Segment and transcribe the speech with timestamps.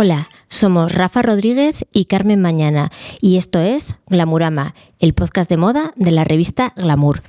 [0.00, 5.92] Hola, somos Rafa Rodríguez y Carmen Mañana y esto es Glamurama, el podcast de moda
[5.96, 7.20] de la revista Glamour.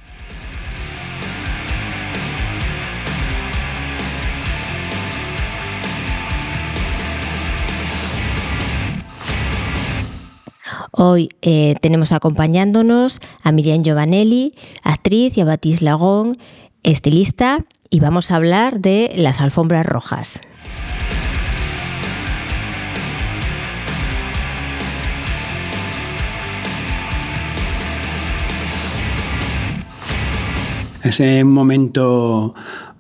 [10.92, 16.38] Hoy eh, tenemos acompañándonos a Miriam Giovanelli, actriz, y a Batis Lagón,
[16.84, 20.40] estilista, y vamos a hablar de las alfombras rojas.
[31.04, 32.54] Ese momento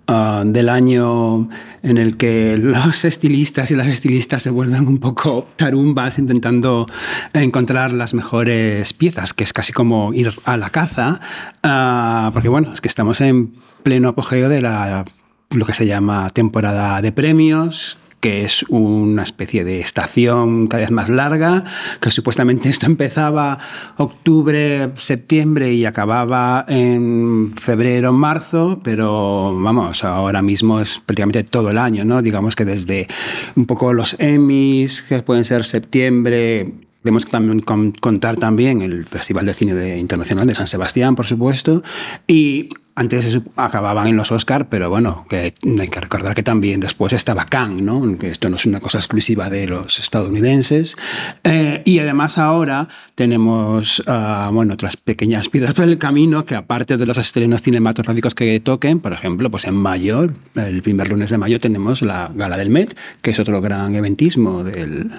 [0.07, 1.49] uh, del año
[1.83, 6.85] en el que los estilistas y las estilistas se vuelven un poco tarumbas intentando
[7.33, 11.19] encontrar las mejores piezas, que es casi como ir a la caza,
[11.63, 15.05] uh, porque bueno, es que estamos en pleno apogeo de la,
[15.51, 20.91] lo que se llama temporada de premios, que es una especie de estación cada vez
[20.91, 21.63] más larga,
[22.01, 23.59] que supuestamente esto empezaba
[23.97, 31.77] octubre, septiembre y acababa en febrero, marzo, pero vamos, ahora mismo es prácticamente todo el
[31.77, 32.21] año, ¿no?
[32.21, 33.07] Digamos que desde
[33.55, 39.53] un poco los Emmys, que pueden ser septiembre, Debemos también contar también el Festival de
[39.53, 41.81] Cine Internacional de San Sebastián, por supuesto,
[42.27, 47.13] y antes acababan en los Oscar, pero bueno, que hay que recordar que también después
[47.13, 48.17] estaba Cannes, ¿no?
[48.17, 50.97] que esto no es una cosa exclusiva de los estadounidenses.
[51.45, 56.97] Eh, y además ahora tenemos uh, bueno, otras pequeñas piedras por el camino que aparte
[56.97, 61.37] de los estrenos cinematográficos que toquen, por ejemplo, pues en mayo, el primer lunes de
[61.37, 65.09] mayo tenemos la Gala del Met, que es otro gran eventismo del,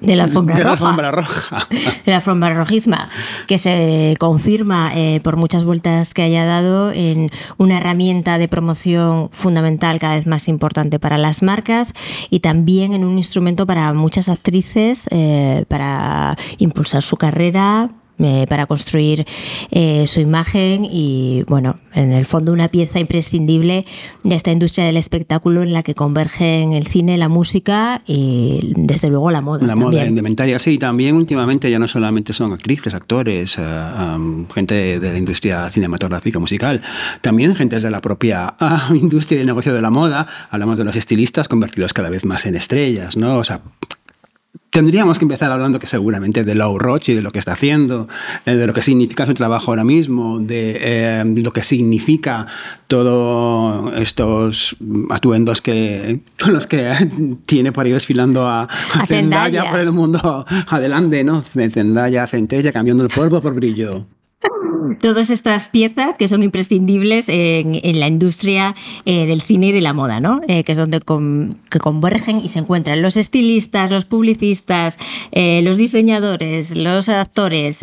[0.00, 0.74] de la alfombra de roja.
[0.74, 1.68] La alfombra roja.
[2.04, 3.08] de la alfombra rojisma,
[3.46, 7.19] que se confirma eh, por muchas vueltas que haya dado en
[7.58, 11.92] una herramienta de promoción fundamental cada vez más importante para las marcas
[12.30, 17.90] y también en un instrumento para muchas actrices eh, para impulsar su carrera,
[18.22, 19.26] eh, para construir
[19.70, 23.86] eh, su imagen y, bueno, en el fondo una pieza imprescindible
[24.24, 29.08] de esta industria del espectáculo en la que convergen el cine, la música y, desde
[29.08, 29.66] luego, la moda.
[29.66, 30.78] La moda, indumentaria, sí.
[30.78, 36.82] También últimamente ya no solamente son actrices, actores, uh, gente de la industria cinematográfica, musical,
[37.20, 40.26] también gente de la propia uh, industria y negocio de la moda.
[40.50, 43.38] Hablamos de los estilistas convertidos cada vez más en estrellas, ¿no?
[43.38, 43.62] O sea,
[44.70, 48.08] tendríamos que empezar hablando que seguramente de Low Roach y de lo que está haciendo,
[48.46, 52.46] eh, de lo que significa su trabajo ahora mismo, de eh, lo que significa
[52.86, 54.76] todos estos
[55.10, 56.92] atuendos que, con los que
[57.46, 59.62] tiene por ahí desfilando a, a, a Zendaya.
[59.62, 61.42] Zendaya por el mundo adelante, ¿no?
[61.54, 64.06] De Zendaya a Centella cambiando el polvo por brillo
[65.00, 68.74] todas estas piezas que son imprescindibles en, en la industria
[69.04, 70.40] eh, del cine y de la moda, ¿no?
[70.48, 74.96] Eh, que es donde con, que convergen y se encuentran los estilistas, los publicistas,
[75.32, 77.80] eh, los diseñadores, los actores,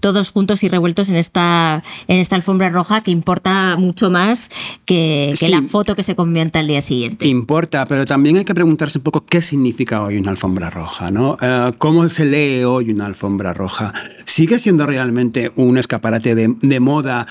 [0.00, 4.50] todos juntos y revueltos en esta, en esta alfombra roja que importa mucho más
[4.84, 5.48] que, que Sí.
[5.50, 7.26] la foto que se convierte al día siguiente.
[7.26, 11.38] Importa, pero también hay que preguntarse un poco qué significa hoy una alfombra roja, ¿no?
[11.78, 13.92] ¿Cómo se lee hoy una alfombra roja?
[14.26, 17.26] ¿Sigue siendo realmente un escaparate de, de moda?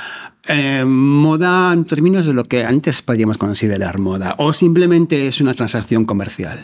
[0.47, 5.53] eh, moda en términos de lo que antes podríamos considerar moda, o simplemente es una
[5.53, 6.59] transacción comercial.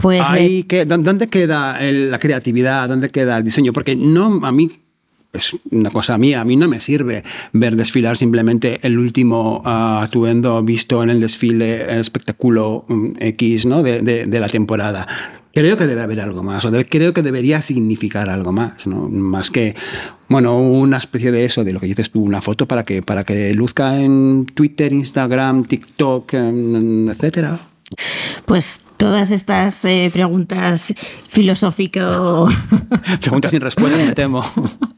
[0.00, 2.88] Pues de- Ahí que, ¿dó- ¿Dónde queda el- la creatividad?
[2.88, 3.72] ¿Dónde queda el diseño?
[3.74, 4.70] Porque no, a mí
[5.34, 10.00] es una cosa mía, a mí no me sirve ver desfilar simplemente el último ah,
[10.04, 13.82] atuendo visto en el desfile, el espectáculo mm, X ¿no?
[13.82, 15.06] de, de- de la temporada.
[15.56, 19.08] Creo que debe haber algo más, o debe- creo que debería significar algo más, ¿no?
[19.08, 19.74] más que
[20.28, 23.24] bueno, una especie de eso, de lo que dices tú, una foto para que, para
[23.24, 27.58] que luzca en Twitter, Instagram, TikTok, etcétera.
[28.44, 30.92] Pues todas estas eh, preguntas
[31.28, 32.48] filosófico
[33.22, 34.42] Preguntas sin respuesta, me temo.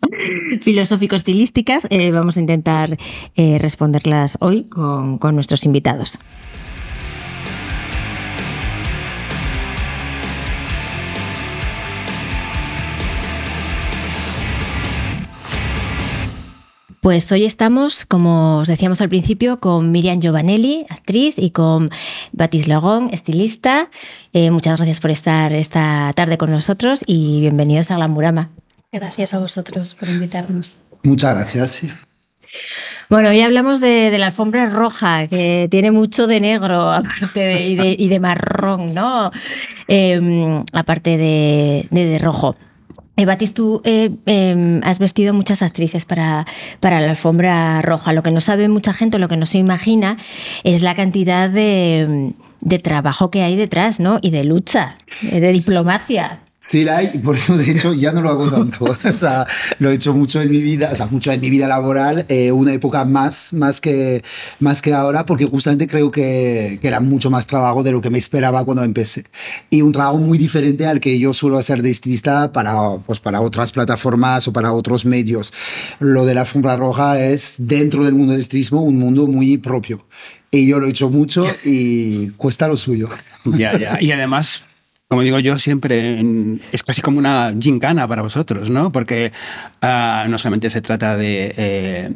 [0.62, 2.99] filosófico-estilísticas eh, vamos a intentar
[3.37, 6.19] eh, responderlas hoy con, con nuestros invitados.
[17.00, 21.90] Pues hoy estamos, como os decíamos al principio, con Miriam Giovanelli, actriz, y con
[22.32, 23.88] Batis Logón, estilista.
[24.32, 28.50] Eh, muchas gracias por estar esta tarde con nosotros y bienvenidos a Glamurama.
[28.90, 30.76] Gracias a vosotros por invitarnos.
[31.04, 31.70] Muchas gracias.
[31.70, 31.90] sí.
[33.08, 37.66] Bueno, hoy hablamos de, de la alfombra roja, que tiene mucho de negro aparte de,
[37.68, 39.30] y, de, y de marrón, ¿no?
[39.86, 42.56] Eh, aparte de, de, de rojo.
[43.18, 46.46] Eh, Batis, tú eh, eh, has vestido muchas actrices para,
[46.78, 48.12] para la alfombra roja.
[48.12, 50.16] Lo que no sabe mucha gente, lo que no se imagina,
[50.62, 54.20] es la cantidad de, de trabajo que hay detrás, ¿no?
[54.22, 56.38] Y de lucha, de diplomacia.
[56.60, 58.84] Sí, la hay, y por eso de hecho ya no lo hago tanto.
[59.05, 59.46] o sea,
[59.78, 62.50] lo he hecho mucho en mi vida, o sea, mucho en mi vida laboral, eh,
[62.50, 64.25] una época más, más, que,
[64.58, 68.10] más que ahora, porque justamente creo que, que, era mucho más trabajo de lo que
[68.10, 69.25] me esperaba cuando empecé.
[69.70, 73.40] Y un trabajo muy diferente al que yo suelo hacer de estilista para, pues, para
[73.40, 75.52] otras plataformas o para otros medios.
[76.00, 80.04] Lo de la alfombra roja es, dentro del mundo del estilismo, un mundo muy propio.
[80.50, 83.08] Y yo lo he hecho mucho y cuesta lo suyo.
[83.44, 83.99] Ya, ya.
[84.00, 84.64] Y además
[85.08, 86.22] como digo yo siempre,
[86.70, 88.93] es casi como una gincana para vosotros, ¿no?
[88.93, 89.32] Porque
[89.82, 92.10] uh, no solamente se trata de eh,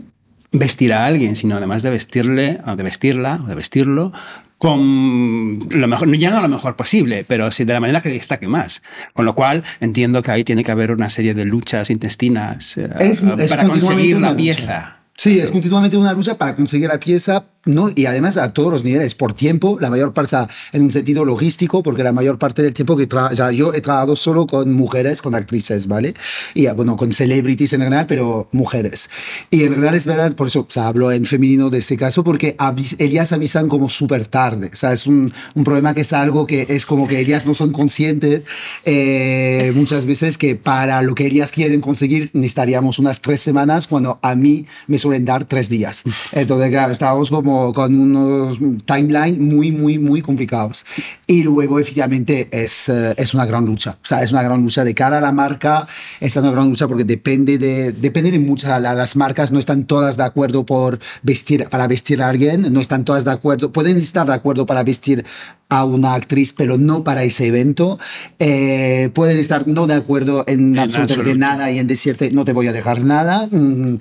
[0.53, 4.13] vestir a alguien, sino además de vestirle, o de vestirla, o de vestirlo
[4.59, 8.47] con lo mejor, ya no lo mejor posible, pero sí de la manera que destaque
[8.47, 8.81] más.
[9.13, 12.83] Con lo cual entiendo que ahí tiene que haber una serie de luchas intestinas uh,
[13.01, 15.02] es, es para conseguir la pieza.
[15.23, 17.91] Sí, es continuamente una lucha para conseguir la pieza, ¿no?
[17.95, 20.37] Y además a todos los niveles, por tiempo, la mayor parte
[20.73, 23.81] en un sentido logístico, porque la mayor parte del tiempo que o sea, yo he
[23.81, 26.15] trabajado solo con mujeres, con actrices, ¿vale?
[26.55, 29.11] Y bueno, con celebrities en general, pero mujeres.
[29.49, 32.25] Y en realidad es verdad, por eso o sea, hablo en femenino de este caso,
[32.25, 32.57] porque
[32.99, 34.71] ellas avisan como súper tarde.
[34.73, 37.55] O sea, es un, un, problema que es algo que es como que ellas no
[37.55, 38.43] son conscientes
[38.85, 44.19] eh, muchas veces que para lo que ellas quieren conseguir necesitaríamos unas tres semanas, cuando
[44.23, 46.03] a mí me suelen dar tres días.
[46.33, 50.85] Entonces, claro, estábamos como con unos timeline muy, muy, muy complicados.
[51.27, 53.97] Y luego, efectivamente, es, eh, es una gran lucha.
[54.03, 55.87] O sea, es una gran lucha de cara a la marca,
[56.21, 60.17] es una gran lucha porque depende de, depende de muchas, las marcas no están todas
[60.17, 64.27] de acuerdo por vestir, para vestir a alguien, no están todas de acuerdo, pueden estar
[64.27, 65.25] de acuerdo para vestir
[65.69, 67.99] a una actriz, pero no para ese evento.
[68.39, 72.53] Eh, pueden estar no de acuerdo en, en absolutamente nada y en decirte no te
[72.53, 73.49] voy a dejar nada.
[73.51, 73.97] Mm,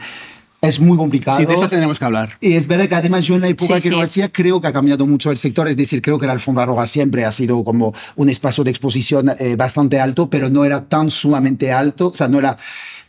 [0.62, 1.38] es muy complicado.
[1.38, 2.38] Sí, de eso tenemos que hablar.
[2.40, 3.90] Y es verdad que además yo en la época sí, que sí.
[3.90, 6.68] lo hacía creo que ha cambiado mucho el sector, es decir, creo que la alfombra
[6.68, 10.86] roja siempre ha sido como un espacio de exposición eh, bastante alto, pero no era
[10.86, 12.58] tan sumamente alto, o sea, no era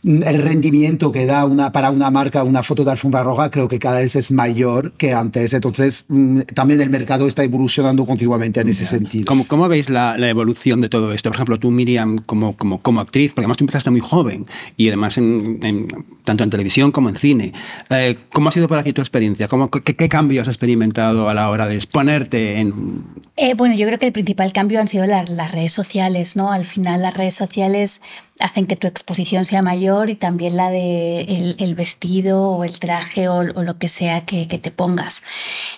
[0.03, 3.79] el rendimiento que da una, para una marca una foto de alfombra roja creo que
[3.79, 5.53] cada vez es mayor que antes.
[5.53, 9.25] Entonces, mm, también el mercado está evolucionando continuamente en ese sentido.
[9.25, 11.29] ¿Cómo, cómo veis la, la, evolución de todo esto?
[11.29, 14.45] Por ejemplo, tú, Miriam, como, como, como actriz, porque además tú empezaste muy joven
[14.75, 15.87] y además en, en,
[16.25, 17.53] tanto en televisión como en cine.
[17.89, 19.47] Eh, ¿Cómo ha sido para ti tu experiencia?
[19.47, 23.05] ¿Cómo, qué, qué, cambios has experimentado a la hora de exponerte en...?
[23.37, 26.51] Eh, bueno, yo creo que el principal cambio han sido la, las redes sociales, ¿no?
[26.51, 28.01] Al final las redes sociales
[28.43, 31.21] hacen que tu exposición sea mayor y también la de
[31.57, 35.23] el, vestido o el traje o, lo que sea que, te pongas.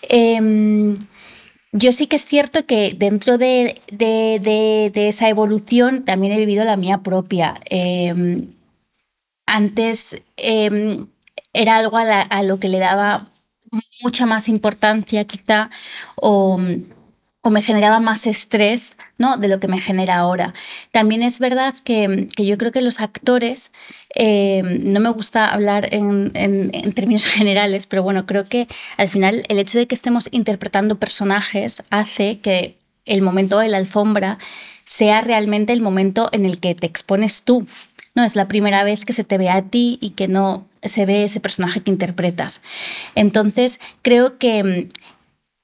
[0.09, 0.97] Eh,
[1.71, 4.39] yo sí que es cierto que dentro de, de,
[4.93, 7.61] de, esa evolución también he vivido la mía propia.
[7.69, 8.47] Eh,
[9.45, 11.05] antes eh,
[11.53, 13.29] era algo a, a, lo que le daba
[14.01, 15.69] mucha más importancia quizá
[16.15, 16.57] o
[17.45, 19.37] o me generaba más estrés ¿no?
[19.37, 20.55] de lo que me genera ahora.
[20.91, 23.71] También es verdad que, que yo creo que los actores,
[24.15, 29.09] eh, no me gusta hablar en, en, en, términos generales, pero bueno, creo que al
[29.09, 34.39] final el hecho de que estemos interpretando personajes hace que el momento de la alfombra
[34.83, 37.67] sea realmente el momento en el que te expones tú.
[38.15, 41.05] No es la primera vez que se te ve a ti y que no se
[41.05, 42.63] ve ese personaje que interpretas.
[43.13, 44.89] Entonces, creo que,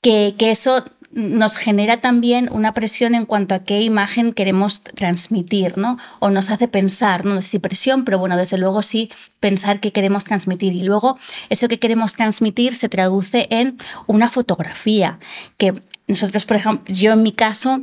[0.04, 5.78] que, que eso nos genera también una presión en cuanto a qué imagen queremos transmitir,
[5.78, 5.98] ¿no?
[6.20, 9.92] O nos hace pensar, no sé si presión, pero bueno, desde luego sí pensar qué
[9.92, 10.74] queremos transmitir.
[10.74, 11.18] Y luego
[11.50, 13.78] eso que queremos transmitir se traduce en
[14.08, 15.20] una fotografía,
[15.58, 15.74] que
[16.08, 17.82] nosotros, por ejemplo, yo en mi caso,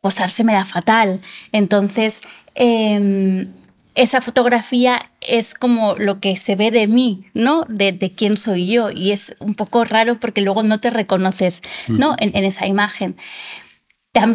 [0.00, 1.20] posarse me da fatal.
[1.52, 2.20] Entonces,
[2.54, 3.46] eh,
[3.94, 7.64] esa fotografía es como lo que se ve de mí, ¿no?
[7.68, 8.90] De, de, quién soy yo.
[8.90, 12.14] Y es un poco raro porque luego no te reconoces, ¿no?
[12.18, 13.16] En, en esa imagen.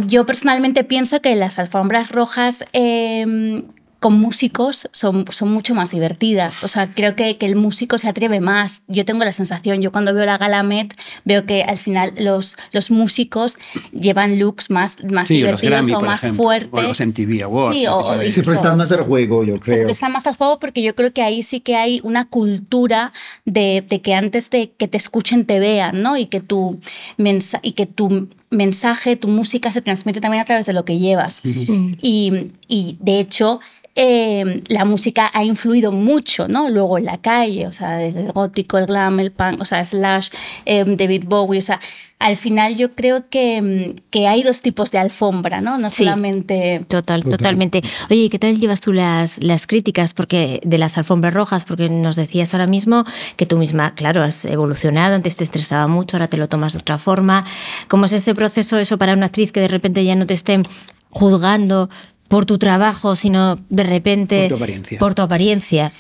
[0.08, 3.64] Yo personalmente pienso que las alfombras rojas eh,
[4.00, 6.64] con músicos son, son mucho más divertidas.
[6.64, 8.84] O sea, creo que, que, el músico se atreve más.
[8.88, 10.94] Yo tengo la sensación, yo cuando veo la gala Met,
[11.26, 13.58] veo que al final los, los músicos
[13.92, 16.74] llevan looks más, más sí, divertidos Grammy, o más ejemplo, fuertes.
[16.74, 17.76] O los MTV Awards.
[17.76, 19.78] Sí, o, o se prestan más al juego, yo creo.
[19.78, 23.14] Se prestan más al juego porque yo creo que ahí sí que hay una cultura
[23.46, 26.18] de, de que antes de que te escuchen te vean, ¿no?
[26.18, 26.80] Y que tu,
[27.18, 31.00] mensa y que tu mensaje, tu música se transmite también a través de lo que
[31.00, 31.44] llevas.
[31.44, 31.98] -huh.
[32.02, 33.60] y, y de hecho,
[34.00, 36.70] eh, la música ha influido mucho, ¿no?
[36.70, 39.84] Luego en la calle, o sea, desde el gótico, el glam, el punk, o sea,
[39.84, 40.30] Slash,
[40.66, 41.80] eh, David Bowie, o sea,
[42.20, 45.78] al final yo creo que, mm, que, hay dos tipos de alfombra, ¿no?
[45.78, 46.84] No solamente...
[46.88, 47.84] Total, totalmente.
[48.10, 51.64] Oye, ¿qué tal llevas tú las, las críticas porque de las alfombras rojas?
[51.66, 53.04] Porque nos decías ahora mismo
[53.36, 56.80] que tú misma, claro, has evolucionado, antes te estresaba mucho, ahora te lo tomas de
[56.80, 57.46] otra forma.
[57.88, 60.58] ¿Cómo es ese proceso eso para una actriz que de repente ya no te esté
[61.12, 61.90] juzgando
[62.28, 65.00] por tu trabajo, sino de repente por tu apariencia.
[65.00, 65.94] Por tu apariencia.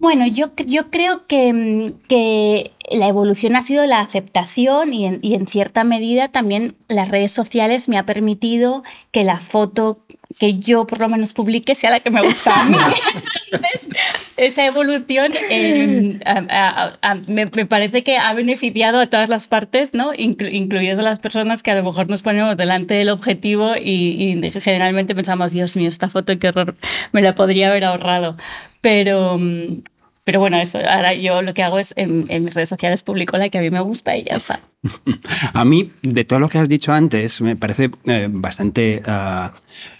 [0.00, 5.18] Bueno, yo, yo creo que, mm, que, la evolución ha sido la aceptación y en,
[5.22, 9.98] y en, cierta medida también las redes sociales me ha permitido que la foto
[10.38, 12.76] que yo por lo menos publique sea la que me gusta a mí.
[13.52, 13.88] Entonces,
[14.36, 19.46] esa evolución eh, a, a, a, me, me, parece que ha beneficiado a todas las
[19.46, 20.12] partes, ¿no?
[20.16, 24.50] Inclu incluidas las personas que a lo mejor nos ponemos delante del objetivo y, y
[24.60, 26.74] generalmente pensamos, Dios mío, esta foto qué horror,
[27.12, 28.36] me la podría haber ahorrado.
[28.80, 29.82] Pero, mm,
[30.24, 33.50] pero bueno, eso, ahora yo lo que hago es en, mis redes sociales publico la
[33.50, 34.60] que a mí me gusta y ya está.
[35.52, 39.50] A mí, de todo lo que has dicho antes, me parece eh, bastante, uh,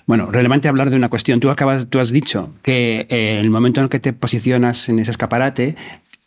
[0.06, 1.40] bueno, relevante hablar de una cuestión.
[1.40, 4.98] Tú, acabas, tú has dicho que eh, el momento en el que te posicionas en
[4.98, 5.76] ese escaparate,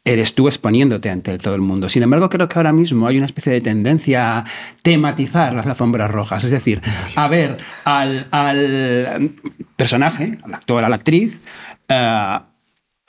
[0.05, 1.89] eres tú exponiéndote ante todo el mundo.
[1.89, 4.45] Sin embargo, creo que ahora mismo hay una especie de tendencia a
[4.81, 6.81] tematizar las alfombras rojas, es decir,
[7.15, 9.31] a ver al, al
[9.75, 11.41] personaje, al actor, a la actriz,
[11.89, 12.46] uh,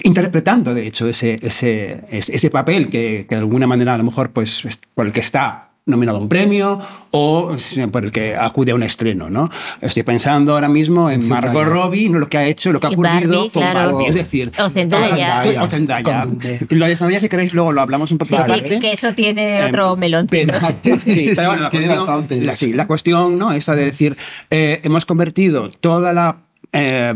[0.02, 4.30] interpretando, de hecho, ese, ese, ese papel que, que, de alguna manera a lo mejor
[4.30, 4.62] pues,
[4.94, 6.78] por el que está nominado a un premio
[7.10, 7.56] o
[7.90, 9.30] por el que acude a un estreno.
[9.30, 9.50] ¿no?
[9.80, 12.18] Estoy pensando ahora mismo en Margot Robbie, ¿no?
[12.18, 13.92] lo que ha hecho, lo que ha ocurrido Barbie, con claro.
[13.92, 14.06] Barbie.
[14.06, 15.62] Es decir, o Zendaya.
[15.62, 16.24] O Zendaya.
[16.68, 18.68] Lo de Zendaya, si queréis, luego lo hablamos un poco sí, aparte.
[18.68, 20.26] Sí, que eso tiene otro eh, melón.
[20.30, 20.58] Pero,
[21.04, 23.52] sí, pero bueno, la cuestión, la, sí, la cuestión ¿no?
[23.52, 24.16] esa de decir,
[24.50, 26.36] eh, hemos convertido toda la
[26.72, 27.14] eh,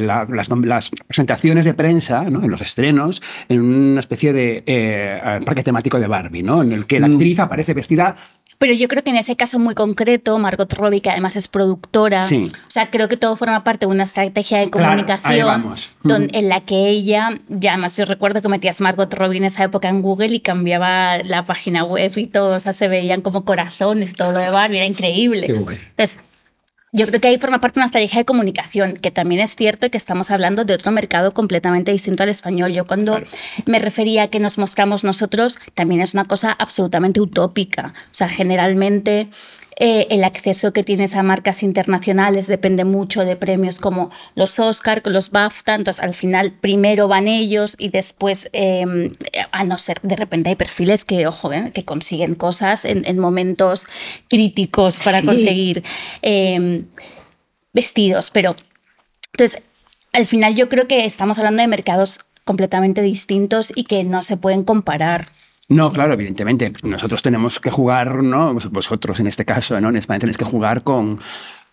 [0.00, 2.42] la, las, las, presentaciones de prensa, ¿no?
[2.44, 6.62] en los estrenos, en una especie de eh, parque temático de Barbie, ¿no?
[6.62, 8.16] en el que la actriz aparece vestida
[8.60, 12.22] pero yo creo que en ese caso muy concreto, Margot Robbie, que además es productora,
[12.22, 12.52] sí.
[12.52, 16.50] o sea, creo que todo forma parte de una estrategia de comunicación claro, donde, en
[16.50, 20.02] la que ella, ya además yo recuerdo que metías Margot Robbie en esa época en
[20.02, 24.32] Google y cambiaba la página web y todo, o sea, se veían como corazones, todo
[24.32, 25.46] lo de Barbie, era increíble.
[25.46, 25.80] Qué bueno.
[25.96, 26.18] Entonces,
[26.92, 29.90] yo creo que ahí forma parte de una estrategia de comunicación, que también es cierto
[29.90, 32.72] que estamos hablando de otro mercado completamente distinto al español.
[32.72, 33.26] Yo cuando claro.
[33.66, 37.94] me refería a que nos moscamos nosotros, también es una cosa absolutamente utópica.
[38.06, 39.28] O sea, generalmente
[39.82, 45.00] eh, el acceso que tienes a marcas internacionales depende mucho de premios como los Oscar,
[45.06, 48.84] los BAFTA, entonces al final primero van ellos y después, eh,
[49.52, 53.18] a no ser, de repente hay perfiles que, ojo, eh, que consiguen cosas en, en,
[53.18, 53.86] momentos
[54.28, 55.26] críticos para sí.
[55.26, 55.82] conseguir
[56.20, 56.84] eh,
[57.72, 58.54] vestidos, pero
[59.32, 59.62] entonces
[60.12, 64.36] al final yo creo que estamos hablando de mercados completamente distintos y que no se
[64.36, 65.28] pueden comparar.
[65.70, 66.72] No, claro, evidentemente.
[66.82, 68.52] Nosotros tenemos que jugar, ¿no?
[68.54, 69.88] Vosotros en este caso, ¿no?
[69.88, 71.20] En España tenéis que jugar con,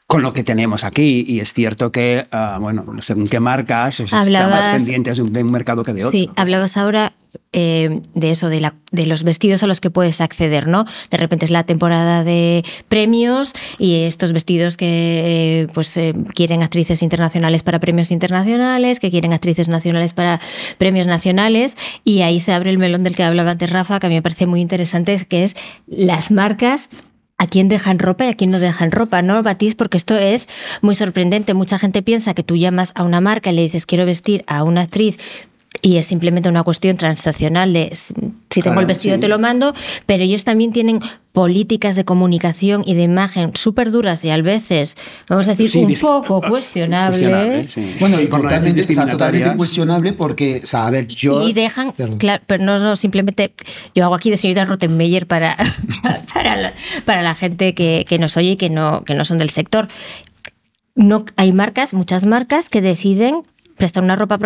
[0.05, 1.25] con lo que tenemos aquí.
[1.27, 5.23] Y es cierto que, uh, bueno, según qué marcas, os hablabas, están más pendientes de
[5.23, 6.11] un, de un, mercado que de otro.
[6.11, 7.13] Sí, hablabas ahora
[7.53, 8.71] eh, de eso, de,
[9.05, 10.85] los vestidos a los que puedes acceder, ¿no?
[11.09, 16.61] De repente es la temporada de premios y estos vestidos que eh, pues eh, quieren
[16.61, 20.39] actrices internacionales para premios internacionales, que quieren actrices nacionales para
[20.77, 24.09] premios nacionales y ahí se abre el melón del que hablaba antes Rafa, que a
[24.09, 25.55] mí me parece muy interesante, que es
[25.87, 26.89] las marcas
[27.37, 29.75] a quién dejan ropa y a quién no dejan ropa, ¿no, Batís?
[29.75, 30.47] Porque esto es
[30.81, 31.53] muy sorprendente.
[31.53, 34.63] Mucha gente piensa que tú llamas a una marca y le dices quiero vestir a
[34.63, 35.17] una actriz
[35.81, 39.21] y es simplemente una cuestión transaccional de si tengo claro, el vestido sí.
[39.21, 39.73] te lo mando,
[40.05, 40.99] pero ellos también tienen
[41.31, 44.95] políticas de comunicación y de imagen súper duras y a veces,
[45.29, 47.19] vamos a decir, sí, un poco cuestionable.
[47.19, 47.95] cuestionable sí.
[47.99, 51.47] Bueno, y totalmente, o sea, totalmente cuestionable porque, o sea, a ver, yo...
[51.47, 52.17] Y dejan, Perdón.
[52.17, 53.53] claro, pero no, no, simplemente,
[53.93, 55.55] yo hago aquí de señorita Rottenmeier para,
[56.33, 56.73] para, la,
[57.05, 59.87] para la gente que, que nos oye y que no, que no son del sector.
[60.95, 63.43] No, hay marcas, muchas marcas que deciden
[63.77, 64.37] prestar una ropa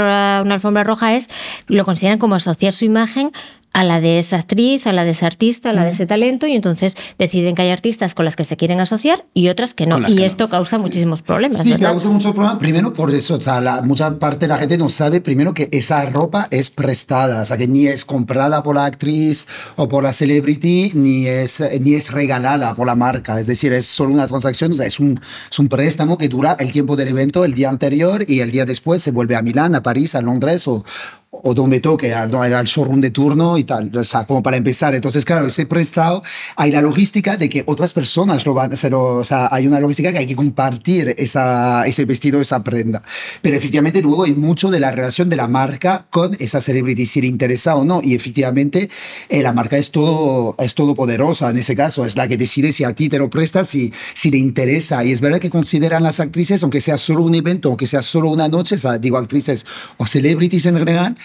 [0.41, 1.29] una alfombra roja es,
[1.67, 3.31] lo consideran como asociar su imagen
[3.73, 6.45] a la de esa actriz, a la de ese artista, a la de ese talento,
[6.45, 9.85] y entonces deciden que hay artistas con las que se quieren asociar y otras que
[9.85, 9.99] no.
[10.07, 10.49] Y que esto no.
[10.49, 10.81] causa sí.
[10.81, 11.61] muchísimos problemas.
[11.61, 11.91] Sí, ¿verdad?
[11.91, 12.57] causa muchos problemas.
[12.59, 15.69] Primero por eso, o sea, la, mucha parte de la gente no sabe, primero, que
[15.71, 19.47] esa ropa es prestada, o sea, que ni es comprada por la actriz
[19.77, 23.39] o por la celebrity, ni es, ni es regalada por la marca.
[23.39, 26.57] Es decir, es solo una transacción, o sea, es un, es un préstamo que dura
[26.59, 29.75] el tiempo del evento, el día anterior, y el día después se vuelve a Milán,
[29.75, 30.83] a París, a Londres o
[31.31, 34.93] o donde toque, al, al showroom de turno y tal, o sea, como para empezar.
[34.93, 36.21] Entonces, claro, ese prestado,
[36.57, 39.79] hay la logística de que otras personas lo van a hacer, o sea, hay una
[39.79, 43.01] logística que hay que compartir esa, ese vestido, esa prenda.
[43.41, 47.21] Pero efectivamente luego hay mucho de la relación de la marca con esa celebrity, si
[47.21, 48.01] le interesa o no.
[48.03, 48.89] Y efectivamente
[49.29, 52.73] eh, la marca es todo, es todo poderosa en ese caso, es la que decide
[52.73, 55.03] si a ti te lo prestas, si, si le interesa.
[55.05, 58.29] Y es verdad que consideran las actrices, aunque sea solo un evento, aunque sea solo
[58.29, 61.15] una noche, o sea, digo actrices o celebrities en general,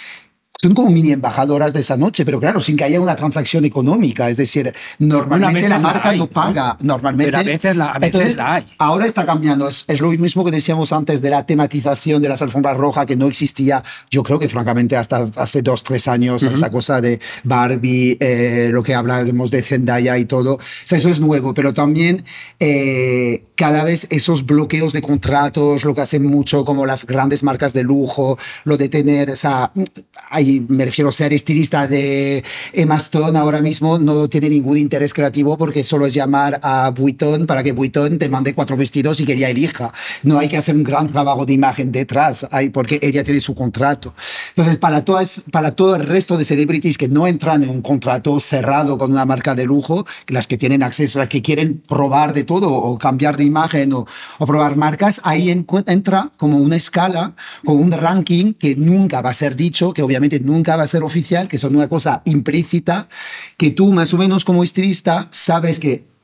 [0.63, 4.29] son como mini embajadoras de esa noche, pero claro, sin que haya una transacción económica.
[4.31, 6.77] Es decir, normalmente la marca no paga.
[6.81, 7.27] Normalmente.
[7.31, 8.67] Pero a veces la, a veces la hay.
[8.79, 9.69] Ahora está cambiando.
[9.69, 13.17] Es, es, lo mismo que decíamos antes de la tematización de las alfombras rojas, que
[13.17, 16.55] no existía, yo creo que francamente hasta hace dos, tres años, uh -huh.
[16.55, 20.55] esa cosa de Barbie, eh, lo que hablaremos de Zendaya y todo.
[20.55, 22.25] O sea, eso es nuevo, pero también
[22.61, 27.73] eh, cada vez esos bloqueos de contratos, lo que hacen mucho como las grandes marcas
[27.73, 29.73] de lujo, lo de tener, o sea,
[30.31, 35.13] hay me refiero a ser estilista de Emma Stone ahora mismo no tiene ningún interés
[35.13, 39.25] creativo porque solo es llamar a Vuitton para que Vuitton te mande cuatro vestidos y
[39.25, 39.93] que ella elija.
[40.23, 43.55] No hay que hacer un gran trabajo de imagen detrás, hay, porque ella tiene su
[43.55, 44.15] contrato.
[44.51, 48.39] Entonces, para, todas, para todo el resto de celebrities que no entran en un contrato
[48.41, 52.45] cerrado con una marca de lujo, las que tienen acceso, las que quieren probar de
[52.45, 54.07] todo o cambiar de imagen o,
[54.39, 57.35] o probar marcas, ahí en, entra como una escala,
[57.65, 61.03] como un ranking que nunca va a ser dicho, que obviamente nunca va a ser
[61.03, 63.09] oficial, que son una cosa implícita,
[63.57, 66.16] que tú más o menos como estilista sabes que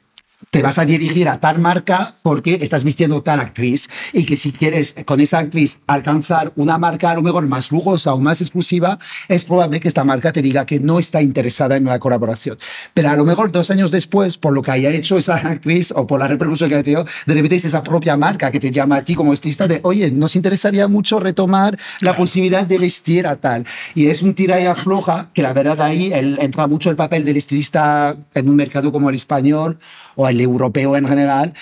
[0.51, 4.53] te vas a dirigir a tal marca porque estás vistiendo tal actriz y que si
[4.53, 8.99] quieres con esa actriz alcanzar una marca a lo mejor más lujosa o más exclusiva,
[9.29, 12.59] es probable que esta marca te diga que no está interesada en una colaboración.
[12.95, 16.07] Pero a lo mejor dos años después, por lo que haya hecho esa actriz o
[16.07, 18.97] por la repercusión que ha tenido, de repente es esa propia marca que te llama
[18.97, 23.37] a ti como estilista de, oye, nos interesaría mucho retomar la posibilidad de vestir a
[23.37, 23.65] tal.
[23.95, 27.37] Y es un tira y afloja que la verdad ahí entra mucho el papel del
[27.37, 29.79] estilista en un mercado como el español
[30.17, 31.55] o el europeo en general,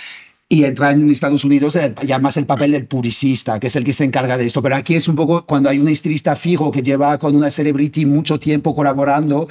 [0.52, 3.92] y entra en Estados Unidos ya más el papel del publicista, que es el que
[3.92, 4.61] se encarga de esto.
[4.61, 8.04] Pero aquí es un poco cuando hay un estilista fijo que lleva con una celebrity
[8.04, 9.49] mucho tiempo colaborando,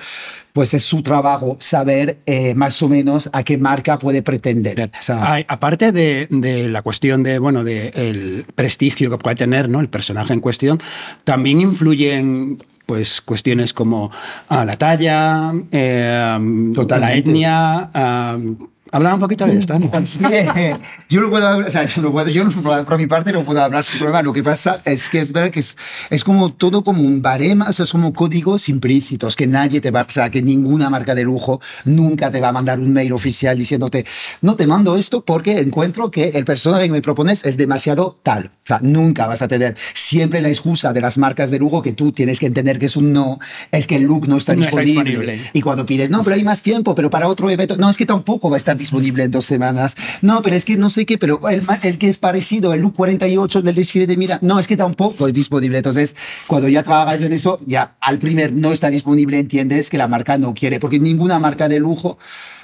[0.51, 4.91] pues es su trabajo saber eh, más o menos a qué marca puede pretender.
[5.00, 9.38] O sea, Hay, aparte de, de, la cuestión de, bueno, de el prestigio que puede
[9.38, 9.79] tener ¿no?
[9.79, 10.79] el personaje en cuestión,
[11.24, 14.12] también influyen pues cuestiones como
[14.50, 16.38] ah, la talla, eh,
[16.90, 17.90] la etnia.
[18.35, 19.77] Uh, Hablar un poquito de esto.
[19.77, 19.89] ¿no?
[21.09, 22.51] yo no puedo hablar, o sea, yo, no puedo, yo no,
[22.85, 24.21] por mi parte no puedo hablar sin problema.
[24.21, 25.77] Lo que pasa es que es verdad que es,
[26.09, 29.91] es como todo como un barema, o sea, es como códigos implícitos que nadie te
[29.91, 33.13] va, o sea, que ninguna marca de lujo nunca te va a mandar un mail
[33.13, 34.05] oficial diciéndote,
[34.41, 38.49] no te mando esto porque encuentro que el personaje que me propones es demasiado tal.
[38.63, 41.93] O sea, nunca vas a tener siempre la excusa de las marcas de lujo que
[41.93, 43.39] tú tienes que entender que es un no,
[43.71, 44.91] es que el look no está, no disponible.
[44.91, 45.49] está disponible.
[45.53, 48.05] Y cuando pides, no, pero hay más tiempo, pero para otro evento, no, es que
[48.05, 49.96] tampoco va a estar disponible en dos semanas.
[50.24, 52.96] No, pero es que no sé qué, pero el, el que es parecido, el look
[52.96, 55.77] 48 del desfile de mira, no, es que tampoco es disponible.
[55.77, 56.15] Entonces,
[56.48, 60.37] cuando ya trabajas en eso, ya al primer no está disponible, entiendes que la marca
[60.37, 62.18] no quiere, porque ninguna marca de lujo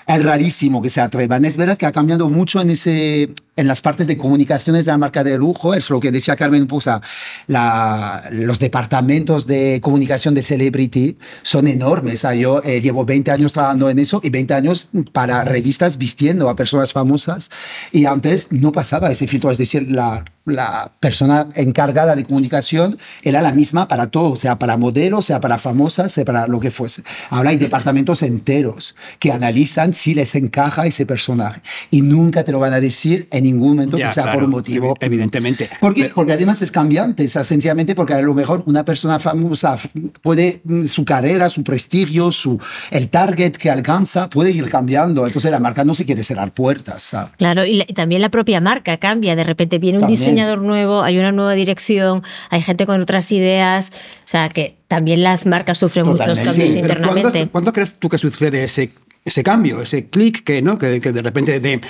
[0.08, 1.46] es rarísimo que se atrevan.
[1.46, 4.98] Es verdad que ha cambiado mucho en, ese, en las partes de comunicaciones de la
[4.98, 5.74] marca de lujo.
[5.74, 7.02] Es lo que decía Carmen Pusa.
[7.48, 12.15] La, los departamentos de comunicación de Celebrity son enormes.
[12.15, 15.98] O sea, yo eh, llevo 20 años trabajando en eso y 20 años para revistas
[15.98, 17.50] vistiendo a personas famosas.
[17.91, 19.50] Y antes no pasaba ese filtro.
[19.50, 24.77] Es decir, la, la persona encargada de comunicación era la misma para todo, sea para
[24.77, 27.03] modelos, sea para famosas, sea para lo que fuese.
[27.31, 32.60] Ahora hay departamentos enteros que analizan si les encaja ese personaje y nunca te lo
[32.60, 34.93] van a decir en ningún momento Ya, que sea claro, por un motivo.
[34.99, 35.69] evidentemente.
[35.79, 36.03] ¿Por qué?
[36.03, 39.77] Pero- Porque además es cambiante, o sea, sencillamente porque a lo mejor una persona famosa
[40.21, 42.60] puede, mm, su carrera, su prestigio, su,
[42.91, 45.25] el target que alcanza puede ir cambiando.
[45.25, 47.03] Entonces la marca no se quiere cerrar puertas.
[47.03, 47.31] ¿sabes?
[47.38, 49.36] Claro, y, la- y también la propia marca cambia.
[49.36, 50.19] De repente viene un También.
[50.36, 53.91] Diseñador nuevo, hay una nueva dirección, hay gente con otras ideas.
[53.91, 56.50] O sea, que también las marcas sufren muchos Totalmente.
[56.50, 57.32] cambios Sí, pero internamente.
[57.32, 58.91] ¿cuándo, cuándo crees tú que sucede ese,
[59.24, 60.78] ese cambio, ese clic que, ¿no?
[60.78, 61.82] que, que de repente de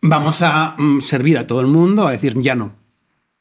[0.00, 2.76] vamos a mm, servir a todo el mundo a decir ya no?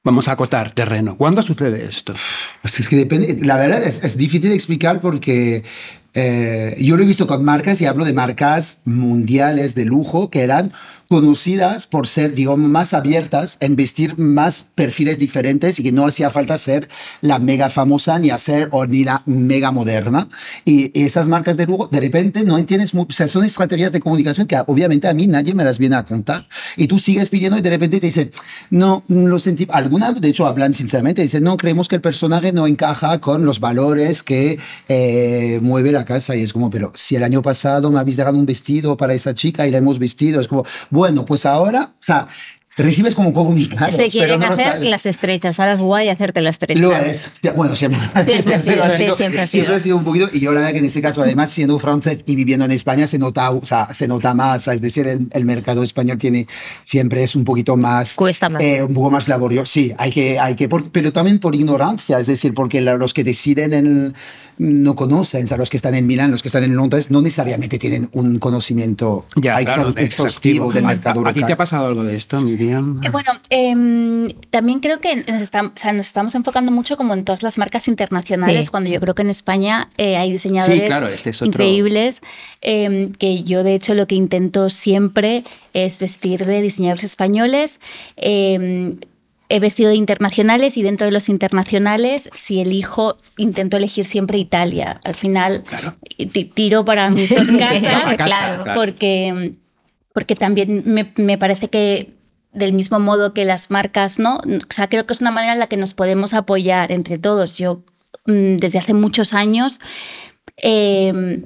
[0.04, 1.17] Vamos a acotar terreno.
[1.17, 2.13] ¿Cuándo sucede esto?
[2.62, 5.65] Pues es que depende, la verdad es, es difícil explicar porque
[6.20, 10.41] eh, yo lo he visto con marcas y hablo de marcas mundiales de lujo que
[10.41, 10.72] eran
[11.08, 16.30] conocidas por ser, digamos, más abiertas en vestir más perfiles diferentes y que no hacía
[16.30, 16.89] falta ser
[17.22, 20.28] la mega famosa ni hacer o ni la mega moderna.
[20.65, 24.48] Y esas marcas de lujo, de repente, no entiendes, o sea, son estrategias de comunicación
[24.48, 26.48] que obviamente a mí nadie me las viene a contar.
[26.76, 28.32] Y tú sigues pidiendo y de repente te dicen,
[28.70, 29.67] no, lo sentí.
[29.70, 33.60] Algunas, de hecho, hablan sinceramente, dicen, no, creemos que el personaje no encaja con los
[33.60, 36.36] valores que eh, mueve la casa.
[36.36, 39.34] Y es como, pero si el año pasado me habéis dejado un vestido para esa
[39.34, 40.65] chica y la hemos vestido, es como,
[40.97, 42.27] bueno, pues ahora, o sea,
[42.75, 43.95] recibes como comunicados.
[43.95, 46.81] Se quieren hacer las estrechas, ahora es guay hacerte las estrechas.
[46.81, 47.29] Lo es.
[47.55, 47.99] Bueno, siempre.
[48.25, 49.47] Siempre ha sido, siempre ha sido.
[49.47, 51.77] Siempre ha sido un poquito, y yo la verdad que en este caso, además, siendo
[51.77, 55.27] francés y viviendo en España, se nota, o sea, se nota más, es decir, el,
[55.31, 56.47] el mercado español tiene,
[56.83, 58.15] siempre es un poquito más...
[58.15, 58.62] Cuesta más.
[58.62, 62.19] Eh, un poco más laborioso, sí, hay que, hay que por, pero también por ignorancia,
[62.19, 64.15] es decir, porque los que deciden en
[64.60, 67.22] no conocen, o sea, los que están en Milán, los que están en Londres, no
[67.22, 71.48] necesariamente tienen un conocimiento Ya, exa- claro, exhaustivo del ¿A- mercado ¿A, a ti local.
[71.48, 73.00] te ha pasado algo de esto, Miriam?
[73.04, 77.13] Eh, Bueno, em, también creo que nos, estam- o sea, nos estamos enfocando mucho como
[77.13, 78.72] en todas las marcas internacionales, Sí.
[78.72, 82.22] cuando yo creo que en España eh, hay diseñadores Sí, claro, este es otro- increíbles,
[82.62, 85.43] em, que yo de hecho lo que intento siempre
[85.74, 87.80] es vestir de diseñadores españoles.
[89.49, 94.38] Em, He vestido de internacionales y dentro de los internacionales, si elijo, intento elegir siempre
[94.38, 94.99] Italia.
[95.03, 95.63] Al final,
[96.17, 98.79] ti- tiro para mis dos casas, Casa, claro, claro.
[98.79, 99.53] porque,
[100.13, 102.13] porque también me, me parece que
[102.53, 104.38] del mismo modo que las marcas, ¿no?
[104.38, 107.57] O sea, creo que es una manera en la que nos podemos apoyar entre todos.
[107.57, 107.83] Yo,
[108.25, 109.79] mm, desde hace muchos años,
[110.57, 111.43] eh,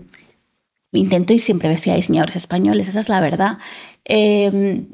[0.94, 3.58] intento y siempre vestía a diseñadores españoles, esa es la verdad.
[4.06, 4.86] Eh,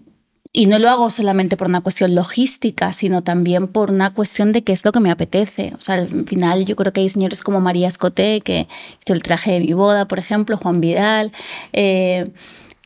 [0.57, 4.63] y no lo hago solamente por una cuestión logística, sino también por una cuestión de
[4.63, 5.71] qué es lo que me apetece.
[5.77, 8.67] O sea, al final yo creo que hay diseñadores como María Escoté, que
[9.05, 11.31] hizo el traje de mi boda, por ejemplo, Juan Vidal,
[11.73, 12.31] eh,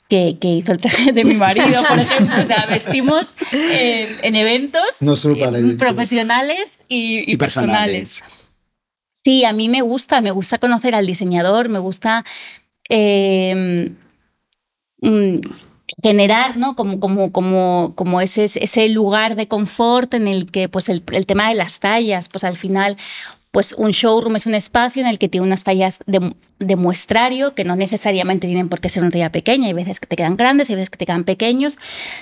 [0.09, 2.41] que, que hizo el traje de mi marido, por ejemplo.
[2.41, 8.19] O sea, vestimos eh, en eventos No solo para eh, profesionales y, y Y personales.
[8.19, 8.23] personales.
[9.23, 12.25] Sí, a mí me gusta, me gusta conocer al diseñador, me gusta
[12.89, 13.93] eh,
[14.99, 15.35] mm,
[16.01, 16.75] generar, ¿no?
[16.75, 21.25] Como, como, como, como ese, ese lugar de confort en el que, pues, el, el
[21.25, 22.97] tema de las tallas, pues al final,
[23.51, 27.53] pues un showroom es un espacio en el que tiene unas tallas de, de muestrario
[27.53, 29.67] que no necesariamente tienen por qué ser una talla pequeña.
[29.67, 31.77] Hay veces que te quedan grandes, hay veces que te quedan pequeños.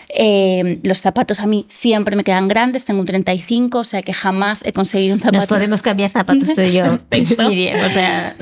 [0.09, 4.13] Eh, los zapatos a mí siempre me quedan grandes, tengo un 35, o sea que
[4.13, 5.37] jamás he conseguido un zapato.
[5.37, 6.97] Nos podemos cambiar zapatos tú y yo.
[7.11, 8.35] Miriam, o sea,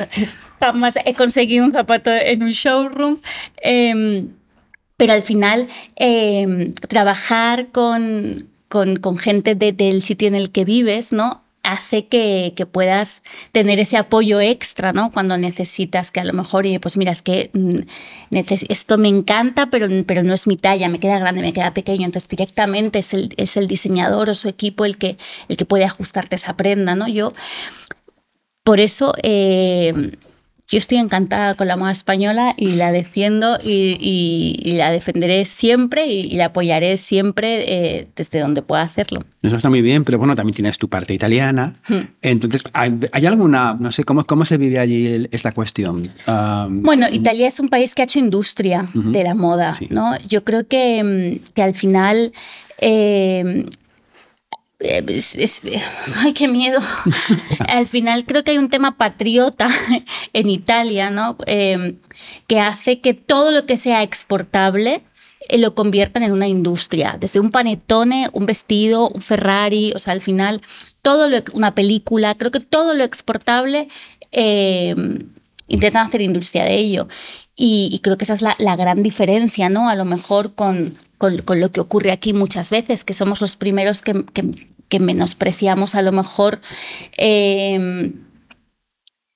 [0.61, 3.17] jamás he conseguido un zapato en un showroom.
[3.61, 4.27] Eh,
[4.97, 11.13] pero al final, eh, trabajar con, con, gente de- del sitio en el que vives,
[11.13, 11.43] ¿no?
[11.63, 15.11] hace que, que puedas tener ese apoyo extra, ¿no?
[15.11, 17.79] Cuando necesitas que a lo mejor, pues mira, que mm,
[18.69, 22.05] esto me encanta, pero, pero no es mi talla, me queda grande, me queda pequeño.
[22.05, 25.17] Entonces directamente es el, es el diseñador o su equipo el que,
[25.49, 27.09] el que puede ajustarte esa prenda, ¿no?
[27.09, 27.33] Yo,
[28.63, 30.11] por eso, eh,
[30.69, 35.45] yo estoy encantada con la moda española y la defiendo y, y- y la defenderé
[35.45, 37.63] siempre y, y la apoyaré siempre
[37.99, 39.21] eh, desde donde pueda hacerlo.
[39.41, 41.75] Eso está muy bien, pero bueno, también tienes tu parte italiana.
[41.87, 41.99] Hmm.
[42.21, 46.09] Entonces, ¿hay, hay alguna, no sé, cómo, cómo se vive allí esta cuestión?
[46.27, 49.87] Um, Bueno, Italia es un país que ha hecho industria de la moda, Sí.
[49.89, 50.19] ¿no?
[50.27, 52.33] Yo creo que, mm, que al final...
[52.79, 53.65] eh,
[54.79, 55.61] es- es-
[56.17, 56.79] ay, qué miedo.
[57.69, 59.67] al final creo que hay un tema patriota
[60.33, 61.37] en Italia, ¿no?
[61.45, 61.95] Eh,
[62.47, 65.03] que hace que todo lo que sea exportable
[65.49, 67.17] eh, lo conviertan en una industria.
[67.19, 70.61] Desde un panetone, un vestido, un Ferrari, o sea, al final,
[71.01, 73.87] todo lo, una película, creo que todo lo exportable
[74.31, 74.95] eh,
[75.67, 77.07] intentan hacer industria de ello.
[77.59, 79.89] Y, y creo que esa es la, la gran diferencia, ¿no?
[79.89, 83.55] A lo mejor con, con, con lo que ocurre aquí muchas veces, que somos los
[83.57, 86.61] primeros que, que- que menospreciamos a lo mejor
[87.17, 88.11] eh,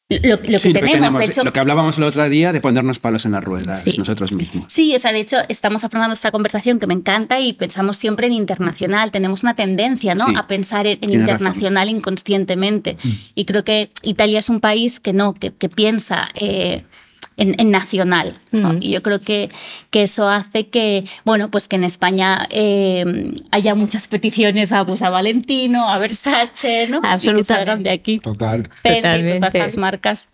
[0.10, 1.13] lo, lo sí, que lo tenemos.
[1.17, 3.97] De hecho, lo que hablábamos el otro día de ponernos palos en las ruedas Sí.
[3.97, 4.65] nosotros mismos.
[4.67, 8.27] Sí, o sea, de hecho, estamos afrontando esta conversación que me encanta y pensamos siempre
[8.27, 9.10] en internacional.
[9.12, 10.27] Tenemos una tendencia, ¿no?
[10.27, 11.34] Sí, A pensar en, en tienes razón.
[11.47, 12.97] internacional inconscientemente.
[13.36, 16.84] Y creo que Italia es un país que no, que, que piensa eh,
[17.38, 18.38] en, en nacional.
[18.52, 18.78] ¿no?
[18.80, 19.50] Y yo creo que,
[19.89, 25.02] que eso hace que, bueno, pues que en España eh, haya muchas peticiones a, pues,
[25.02, 27.02] a Valentino, a Versace, ¿no?
[27.04, 27.89] Absolutamente.
[27.89, 28.20] de aquí.
[28.20, 28.70] Total.
[28.84, 30.30] Pues, todas esas marcas.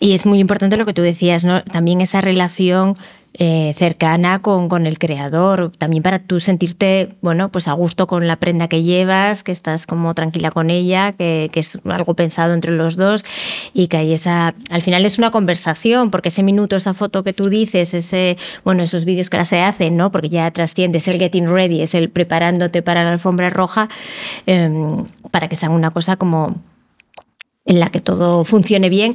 [0.00, 1.62] Y es muy importante lo que tú decías, ¿no?
[1.62, 2.96] También esa relación
[3.34, 8.26] eh, cercana con, con, el creador, también para tú sentirte, bueno, pues a gusto con
[8.26, 12.52] la prenda que llevas, que estás como tranquila con ella, que, que es algo pensado
[12.52, 13.24] entre los dos
[13.72, 17.32] y que hay esa, al final es una conversación, porque ese minuto, esa foto que
[17.32, 20.12] tú dices, ese, bueno, esos vídeos que ahora se hacen, ¿no?
[20.12, 23.88] Porque ya trasciende, es el getting ready, es el preparándote para la alfombra roja,
[24.46, 24.70] eh,
[25.30, 26.60] para que sea una cosa como
[27.64, 29.14] en la que todo funcione bien,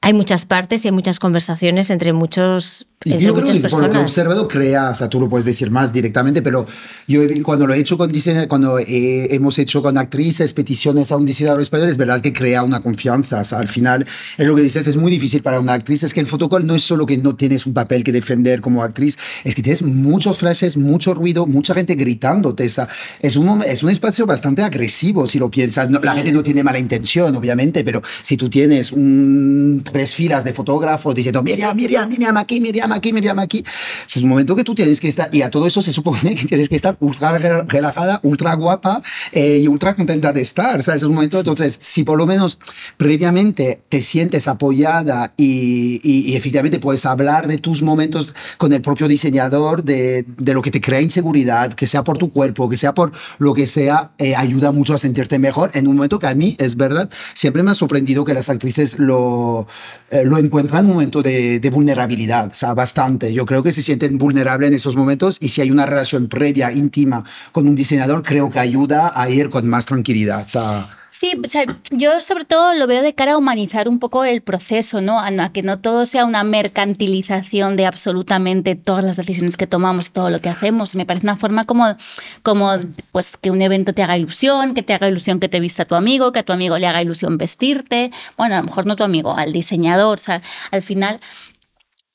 [0.00, 2.86] hay muchas partes y hay muchas conversaciones entre muchos.
[3.04, 5.44] Y yo creo que por lo que he observado crea, o sea, tú lo puedes
[5.44, 6.66] decir más directamente, pero
[7.06, 8.12] yo cuando lo he hecho con
[8.48, 12.64] cuando eh, hemos hecho con actrices peticiones a un diseñador español, es verdad que crea
[12.64, 13.40] una confianza.
[13.40, 14.04] O sea, al final,
[14.36, 16.74] es lo que dices, es muy difícil para una actriz, es que el fotocall no
[16.74, 20.38] es solo que no tienes un papel que defender como actriz, es que tienes muchos
[20.38, 22.66] flashes, mucho ruido, mucha gente gritándote.
[22.66, 22.88] O sea,
[23.20, 25.88] es, un, es un espacio bastante agresivo si lo piensas.
[25.88, 30.52] la gente no tiene mala intención, obviamente, pero si tú tienes un tres filas de
[30.52, 33.64] fotógrafos diciendo Miriam, Miriam, Miriam aquí, Miriam aquí, Miriam aquí.
[34.08, 36.46] Es un momento que tú tienes que estar, y a todo eso se supone que
[36.46, 40.78] tienes que estar ultra relajada, ultra guapa eh, y ultra contenta de estar.
[40.78, 42.58] O sea, es un momento, entonces, si por lo menos
[42.96, 49.08] previamente te sientes apoyada y, y, efectivamente puedes hablar de tus momentos con el propio
[49.08, 52.94] diseñador, de, de, lo que te crea inseguridad, que sea por tu cuerpo, que sea
[52.94, 56.34] por lo que sea, eh, ayuda mucho a sentirte mejor en un momento que a
[56.34, 59.66] mí, es verdad, siempre me ha sorprendido que las actrices lo,
[60.10, 63.34] eh, lo encuentran en un momento de, vulnerabilidad, o sea, bastante.
[63.34, 66.72] Yo creo que se sienten vulnerables en esos momentos y si hay una relación previa,
[66.72, 70.44] íntima con un diseñador, creo que ayuda a ir con más tranquilidad.
[70.46, 73.98] O sea, Sí, o sea, yo sobre todo lo veo de cara a humanizar un
[73.98, 75.18] poco el proceso, ¿no?
[75.18, 80.30] A que no todo sea una mercantilización de absolutamente todas las decisiones que tomamos, todo
[80.30, 80.94] lo que hacemos.
[80.94, 81.96] Me parece una forma como,
[82.42, 82.70] como
[83.10, 85.94] pues, que un evento te haga ilusión, que te haga ilusión que te vista tu
[85.94, 88.12] amigo, que a tu amigo le haga ilusión vestirte.
[88.36, 90.18] Bueno, a lo mejor no tu amigo, al diseñador.
[90.18, 91.20] O sea, al final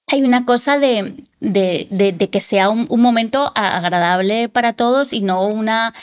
[0.08, 5.22] hay una cosa de, de, de, que sea un, un momento agradable para todos y
[5.22, 5.94] no una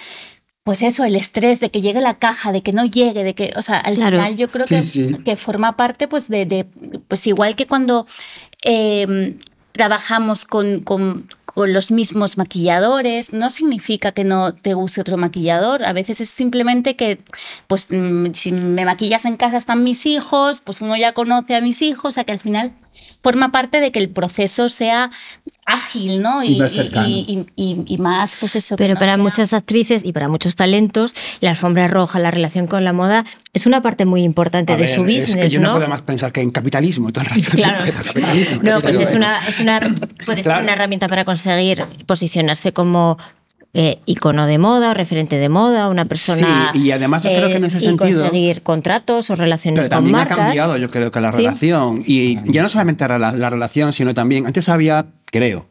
[0.62, 3.52] pues eso, el estrés de que llegue la caja, de que no llegue, de que,
[3.56, 4.80] o sea, al final yo creo que,
[5.24, 6.64] que, forma parte, pues, de, de,
[7.08, 8.06] pues igual que cuando
[8.62, 9.38] em,
[9.72, 15.82] trabajamos con, con, con, los mismos maquilladores, no significa que no te use otro maquillador,
[15.82, 17.18] a veces es simplemente que,
[17.66, 21.60] pues, mm, si me maquillas en casa están mis hijos, pues uno ya conoce a
[21.62, 22.72] mis hijos, o sea que al final
[23.22, 25.10] forma parte de que el proceso sea
[25.66, 26.42] ágil, ¿no?
[26.42, 26.58] Y,
[27.56, 28.76] y, más, pues eso.
[28.76, 32.92] Pero para muchas actrices y para muchos talentos, la alfombra roja, la relación con la
[32.92, 36.02] moda, es una parte muy importante de su business, es que yo no, puedo más
[36.02, 37.50] pensar que en capitalismo todo el rato.
[37.50, 37.84] Claro.
[38.62, 39.80] no, pues es una, es una,
[40.24, 43.18] puede ser una herramienta para conseguir posicionarse como
[43.72, 46.70] eh, icono de moda o referente de moda, una persona.
[46.72, 48.08] Sí, y además yo creo que en ese eh, sentido.
[48.08, 52.02] Y conseguir contratos o relaciones pero también con ha cambiado, yo creo que la relación.
[52.06, 54.46] Y ya no solamente la, la, relación, sino también.
[54.46, 55.66] Antes había, creo,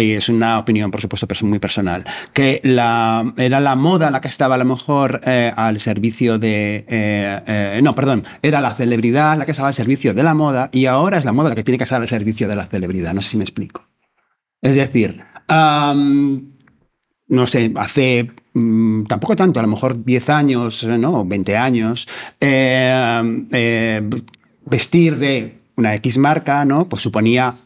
[0.00, 4.28] y es una opinión, por supuesto, muy personal, que la, era la moda la que
[4.28, 6.84] estaba a lo mejor eh, al servicio de...
[6.88, 10.68] Eh, eh, no, perdón, era la celebridad la que estaba al servicio de la moda
[10.72, 13.14] y ahora es la moda la que tiene que estar al servicio de la celebridad.
[13.14, 13.86] No sé si me explico.
[14.60, 15.22] Es decir,
[17.28, 21.24] no sé, hace mm, tampoco tanto, a lo mejor 10 años, ¿no?
[21.24, 22.08] 20 años,
[22.40, 24.02] eh, eh,
[24.66, 26.88] vestir de una X marca, ¿no?
[26.88, 27.56] Pues suponía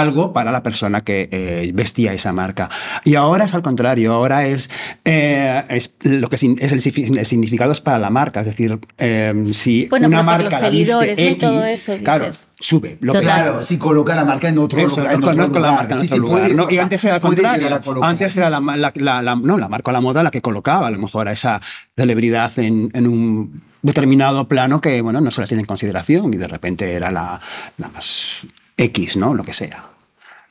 [0.00, 2.68] algo para la persona que eh, vestía esa marca.
[3.04, 4.70] Y ahora es al contrario, ahora es,
[5.04, 9.88] eh, es lo que es el, significado es para la marca, es decir, eh, si
[9.90, 12.26] una marca la viste X, todo eso, claro,
[12.58, 12.98] sube.
[13.00, 15.14] Lo claro, si coloca la marca en otro eso, lugar.
[15.14, 16.50] En otro la marca en otro lugar.
[16.54, 16.70] ¿no?
[16.70, 17.68] Y antes era al contrario,
[18.02, 20.98] antes era la, la, la, no, la marca la moda la que colocaba a lo
[20.98, 21.60] mejor a esa
[21.96, 26.38] celebridad en, en un determinado plano que bueno no se la tiene en consideración y
[26.38, 27.38] de repente era la,
[27.76, 29.34] la más X, ¿no?
[29.34, 29.90] Lo que sea.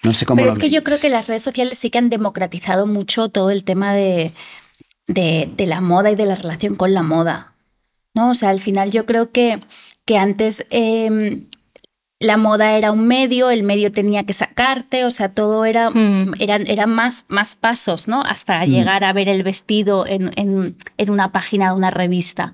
[0.03, 2.09] No sé cómo Pero es que yo creo que las redes sociales sí que han
[2.09, 4.33] democratizado mucho todo el tema de,
[5.07, 7.53] de, la moda y de la relación con la moda.
[8.13, 8.31] ¿no?
[8.31, 9.62] O sea, al final yo creo que,
[10.05, 11.47] que antes em,
[12.19, 16.36] la moda era un medio, el medio tenía que sacarte, o sea, todo era, mm.
[16.39, 18.21] eran, eran más, más pasos, ¿no?
[18.21, 18.69] Hasta mm.
[18.69, 22.53] llegar a ver el vestido en, en, en una página de una revista.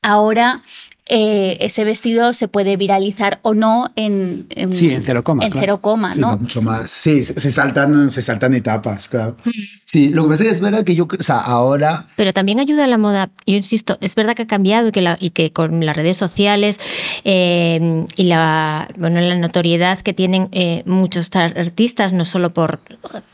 [0.00, 0.62] Ahora
[1.10, 5.46] eh, ese vestido se puede viralizar o no en, sí, en cero coma.
[5.46, 6.36] En cero coma, ¿no?
[6.36, 6.90] mucho más.
[6.90, 9.36] Sí, se, saltan, se saltan etapas, claro.
[9.44, 9.50] Mm.
[9.84, 12.08] Sí, lo que pasa es que es verdad que yo, o sea, ahora...
[12.16, 13.30] Pero también ayuda a la moda.
[13.46, 16.78] Yo insisto, es verdad que ha cambiado y que, y que con las redes sociales
[17.24, 22.80] eh, y la, bueno, la notoriedad que tienen eh, muchos artistas, no solo por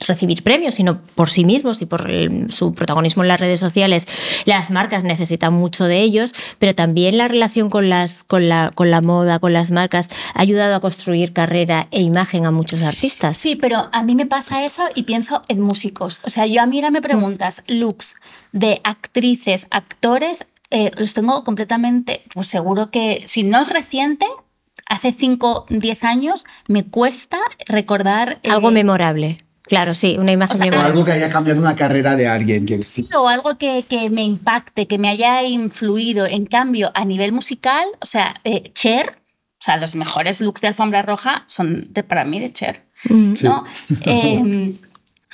[0.06, 2.08] recibir premios, sino por sí mismos y por
[2.50, 4.06] su protagonismo en las redes sociales,
[4.44, 8.72] las marcas necesitan mucho de ellos, pero también la relación relación con, las, con, la,
[8.74, 12.82] con la moda, con las marcas, ha ayudado a construir carrera e imagen a muchos
[12.82, 13.38] artistas.
[13.38, 16.20] Sí, pero a mí me pasa eso y pienso en músicos.
[16.24, 18.16] O sea, yo a mí ahora me preguntas looks
[18.52, 24.26] de actrices, actores, eh, los tengo completamente, pues seguro que si no es reciente,
[24.86, 28.40] hace 5, 10 años, me cuesta recordar...
[28.48, 29.38] Algo eh, memorable.
[29.66, 32.66] Claro, sí, una imagen O sea, O algo que haya cambiado una carrera de alguien.
[32.66, 33.08] Que sí.
[33.16, 36.26] o algo que, que me impacte, que me haya influido.
[36.26, 39.18] En cambio, a nivel musical, o sea, eh, Cher,
[39.58, 42.84] o sea, los mejores looks de alfombra roja son de, para mí de Cher.
[43.08, 43.64] ¿no?
[44.06, 44.74] Eh,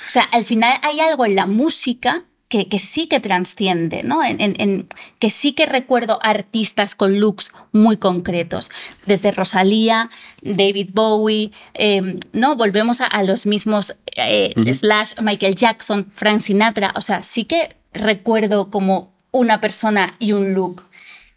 [0.07, 4.21] o sea, al final hay algo en la música que, que sí que transciende, ¿no?
[4.23, 4.87] En, en- en-
[5.19, 8.69] que sí que recuerdo artistas con looks muy concretos,
[9.05, 10.09] desde Rosalía,
[10.41, 12.57] David Bowie, eh, ¿no?
[12.57, 17.77] Volvemos a, a los mismos eh, Slash, Michael Jackson, Frank Sinatra, o sea, sí que
[17.93, 20.83] recuerdo como una persona y un look.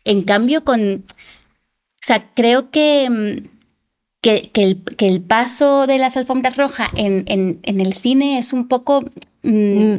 [0.05, 1.05] En cambio, con...
[1.07, 3.09] O sea, creo que...
[3.09, 3.49] mm,
[4.21, 8.39] que, que el, que el paso de las alfombras rojas en, en- en el cine
[8.39, 9.05] es un poco...
[9.45, 9.97] mm,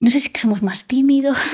[0.00, 1.36] no sé si que somos más tímidos.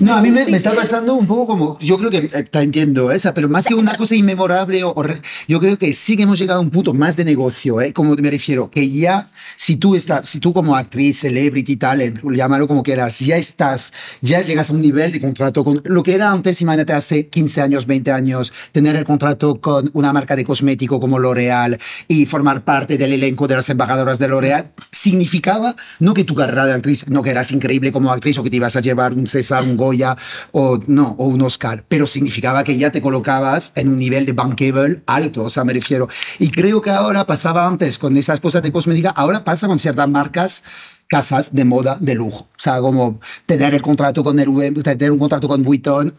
[0.00, 2.60] No, a mí me, me está pasando un poco como, yo creo que eh, te
[2.60, 5.04] entiendo esa, pero más que una cosa inmemorable, o, o
[5.48, 7.92] yo creo que sí que hemos llegado a un punto más de negocio, ¿eh?
[7.92, 12.66] como me refiero, que ya si tú estás, si tú como actriz, celebrity, talent, llámalo
[12.66, 16.30] como quieras, ya estás, ya llegas a un nivel de contrato con lo que era
[16.30, 21.00] antes, imagínate hace 15 años, 20 años, tener el contrato con una marca de cosmético
[21.00, 26.24] como L'Oreal y formar parte del elenco de las embajadoras de L'Oreal, significaba no que
[26.24, 28.80] tu carrera de actriz, no que eras increíble como actriz o que te ibas a
[28.80, 30.16] llevar un César, un Goya
[30.52, 34.32] o no, o un Oscar, pero significaba que ya te colocabas en un nivel de
[34.32, 36.08] bankable alto, o sea, me refiero.
[36.38, 40.08] Y creo que ahora pasaba antes con esas cosas de cosmética, ahora pasa con ciertas
[40.08, 40.64] marcas
[41.08, 42.48] casas de moda de lujo.
[42.56, 46.12] O sea, como tener el contrato con el tener un contrato con Vuitton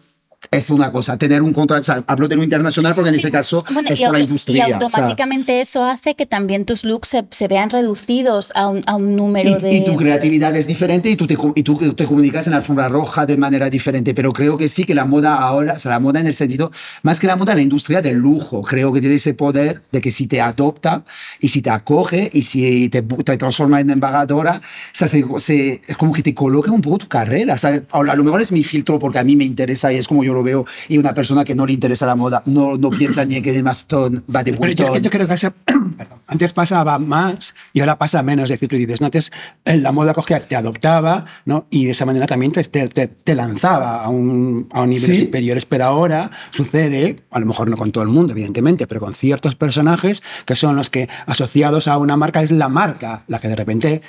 [0.52, 3.20] es una cosa, tener un contrato, o sea, hablo de lo internacional porque en Sí,
[3.22, 4.70] ese caso bueno, es por la industria.
[4.70, 8.68] Y o sea, automáticamente eso hace que también tus looks se, se vean reducidos a
[8.68, 9.76] un, a un número Y, de...
[9.76, 12.88] y tu creatividad es diferente y tú, te, y tú te comunicas en la alfombra
[12.88, 16.00] roja de manera diferente, pero creo que sí que la moda ahora, o sea, la
[16.00, 16.72] moda en el sentido,
[17.02, 20.12] más que la moda, la industria del lujo, creo que tiene ese poder de que
[20.12, 21.04] si te adopta
[21.40, 24.62] y si te acoge y si te, te transforma en embajadora, o
[24.94, 27.56] sea, se, se- es como que te coloca un poco tu carrera.
[27.56, 30.08] O sea, a lo mejor es mi filtro porque a mí me interesa y es
[30.08, 32.90] como yo lo veo y una persona que no le interesa la moda no, no
[32.90, 35.36] piensa ni en que de Maston va de Pero yo, creo que
[36.28, 38.46] antes pasaba más y ahora pasa menos.
[38.46, 39.32] Es decir, tú dices, no, antes
[39.66, 41.66] eh, la moda cogía, te adoptaba ¿no?
[41.70, 45.04] y de esa manera también te, te, te- te lanzaba a un, a un nivel
[45.10, 45.22] Sí.
[45.22, 45.58] superior.
[45.70, 49.56] Pero ahora sucede, a lo mejor no con todo el mundo, evidentemente, pero con ciertos
[49.56, 53.56] personajes que son los que asociados a una marca es la marca la que de
[53.56, 54.02] repente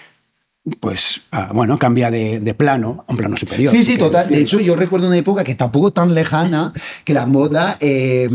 [0.81, 3.71] pues ah, bueno cambia de, de plano a un plano superior.
[3.71, 4.29] Sí, sí, total.
[4.29, 6.73] De hecho, yo recuerdo una época que tampoco tan lejana
[7.05, 7.77] que la moda.
[7.81, 8.29] eh,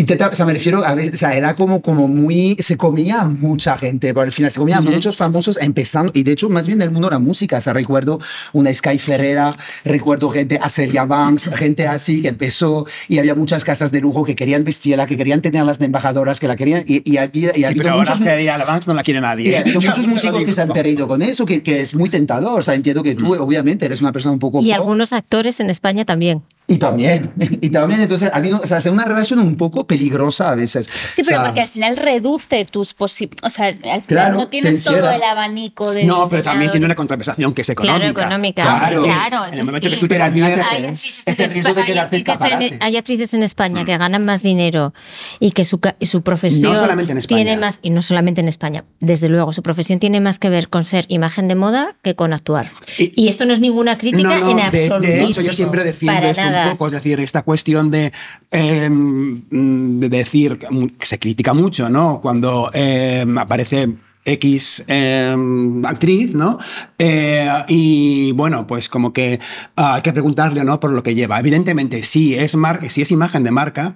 [0.00, 3.24] intenta- o sea, me refiero a veces, o sea, era como, como muy, se comía
[3.24, 6.78] mucha gente, por al final se comía muchos famosos empezando, y de hecho, más bien
[6.78, 8.18] del mundo de la música, o sea, recuerdo
[8.52, 13.64] una Sky Ferrera, recuerdo gente, a Celia Banks, gente así que empezó, y había muchas
[13.64, 17.08] casas de lujo que querían vestirla, que querían tenerlas de embajadoras, que la querían, y,
[17.10, 18.24] y había, y Sí, pero ahora muchos...
[18.24, 19.56] sería la Vans no la quiere Y nadie.
[19.56, 22.60] ha habido muchos músicos que se han perdido con eso, que, que es muy tentador.
[22.60, 24.60] O sea, entiendo que tú, obviamente, eres una persona un poco.
[24.62, 24.74] Y pop.
[24.74, 26.42] algunos actores en España también.
[26.66, 30.52] Y también, y también, entonces, ha habido, o sea, es una relación un poco peligrosa
[30.52, 30.86] a veces.
[31.14, 33.44] Sí, O pero sea, porque al final reduce tus posibilidades.
[33.44, 36.04] O sea, al final Claro, no tienes todo el abanico de.
[36.04, 38.20] No, pero también tiene una contraprestación que es Claro, económica.
[38.22, 38.62] económica.
[38.62, 39.02] Claro.
[39.02, 39.94] Claro, En el momento sí.
[39.94, 42.78] que tú te al final Hay es- el en riesgo de hay quedarte escaparate.
[42.80, 44.94] Hay actrices en España que ganan más dinero
[45.40, 47.42] y que su, su profesión No solamente en España.
[47.44, 50.68] tiene más, y no solamente en España, desde luego, su profesión tiene más que ver
[50.68, 52.68] con ser imagen de moda que con actuar.
[52.96, 55.00] Y- Y, esto no es ninguna crítica No, no, en absoluto.
[55.00, 56.59] De, hecho, yo siempre defiendo para esto nada.
[56.64, 58.12] Un poco, es decir, esta cuestión de,
[58.50, 62.20] eh, de decir que se critica mucho, ¿no?
[62.20, 65.36] Cuando eh, aparece X eh,
[65.84, 66.58] actriz, ¿no?
[66.98, 69.40] Eh, y bueno, pues como que
[69.76, 70.78] ah, hay que preguntarle, ¿no?
[70.78, 71.40] Por lo que lleva.
[71.40, 73.94] Evidentemente, si es, mar si es imagen de marca,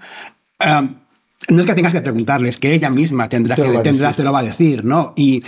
[1.49, 4.23] no es que tengas que preguntarle, es que ella misma tendrá Te que tendrá, te
[4.23, 5.13] lo va a decir, ¿no?
[5.17, 5.43] Y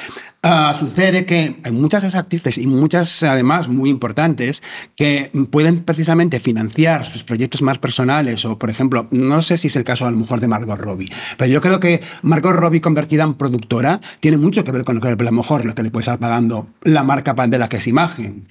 [0.47, 4.63] ah, sucede que hay muchas actrices y muchas además muy importantes
[4.97, 9.77] que pueden precisamente financiar sus proyectos más personales o, por ejemplo, no sé si es
[9.77, 13.25] el caso a lo mejor de Margot Robbie, pero yo creo que Margot Robbie convertida
[13.25, 15.91] en productora tiene mucho que ver con lo que a lo mejor lo que le
[15.91, 18.49] puede estar pagando la marca de la que es imagen,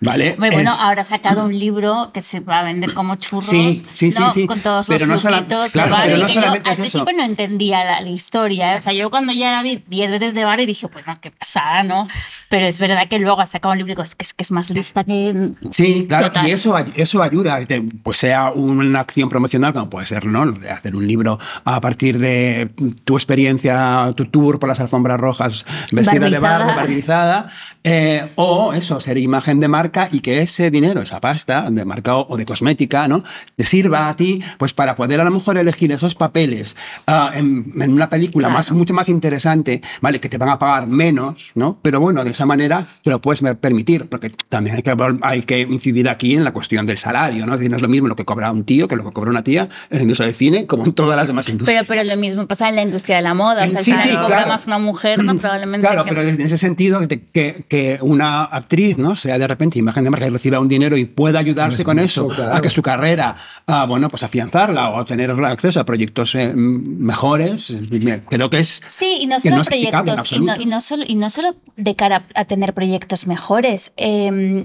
[0.00, 0.32] ¿vale?
[0.32, 3.46] Hombre, bueno, Es- ahora ha sacado un libro que se va a vender como churros.
[3.46, 4.30] Sí, sí, sí, ¿no?
[4.30, 4.46] sí.
[4.46, 6.78] Con todos Pero los no de claro, Barbie, pero no que yo solamente al es
[6.78, 6.98] eso.
[7.04, 8.74] principio no entendía la, la historia.
[8.74, 8.78] ¿eh?
[8.78, 11.30] O sea, yo cuando ya la vi 10 veces de Barbie dije, pues no, que
[11.38, 12.08] casada, ¿no?
[12.48, 15.04] Pero es verdad que luego ha sacado un libro que es que es, más lista
[15.04, 15.50] que...
[15.70, 16.48] Sí, claro, Total.
[16.48, 20.50] y eso, eso ayuda, te- pues sea una acción promocional, como puede ser, ¿no?
[20.50, 22.70] De hacer un libro a partir de
[23.04, 27.50] tu experiencia, tu tour por las alfombras rojas, vestida de barro, barnizada,
[27.84, 32.16] eh, o eso, ser imagen de marca y que ese dinero, esa pasta de marca
[32.16, 33.22] o de cosmética, ¿no?
[33.56, 36.76] Te sirva a ti, pues para poder a lo mejor elegir esos papeles
[37.06, 40.20] ah, en, en una película más, mucho más interesante, ¿vale?
[40.20, 41.78] Que te van a pagar menos, ¿no?
[41.82, 45.60] Pero bueno, de esa manera te lo puedes permitir, porque también hay que, hay que
[45.60, 47.54] incidir aquí en la cuestión del salario, ¿no?
[47.54, 49.30] Es decir, no es lo mismo lo que cobra un tío que lo que cobra
[49.30, 51.84] una tía en la industria del cine, como en todas las demás industrias.
[51.86, 53.64] Pero, pero lo mismo pasa en la industria de la moda.
[53.64, 54.48] O sea, Sí, sí, cobra claro.
[54.48, 55.36] más una mujer, ¿no?
[55.36, 55.86] Probablemente.
[55.86, 59.16] Claro, que- pero en ese sentido, de que, que una actriz ¿no?
[59.16, 62.28] sea de repente imagen de marca y reciba un dinero y pueda ayudarse con eso
[62.28, 62.54] claro.
[62.54, 67.70] a que su carrera, ah, bueno, pues afianzarla o tener acceso a proyectos eh, mejores,
[67.70, 68.82] eh, creo que es.
[68.86, 70.12] Sí, y no que solo no proyectos, y no,
[70.52, 70.62] absoluto.
[70.62, 73.92] y, no solo, y no solo de cara a tener proyectos mejores.
[73.96, 74.62] eh,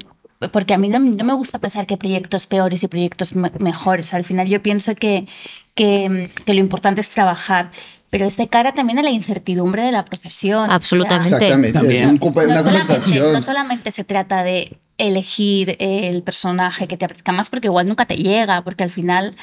[0.52, 3.50] porque a mí no, no me gusta pensar que hay proyectos peores y proyectos me-
[3.60, 4.14] mejores.
[4.14, 5.26] Al final yo pienso que,
[5.74, 7.72] que, que lo importante es trabajar,
[8.10, 10.64] pero es de cara también a la incertidumbre de la profesión.
[10.64, 11.30] O sea, Absolutamente.
[11.30, 12.04] Exactamente, También.
[12.04, 17.06] es un una no solamente, no solamente se trata de elegir el personaje que te
[17.06, 19.36] apetezca más, porque igual nunca te llega, porque al final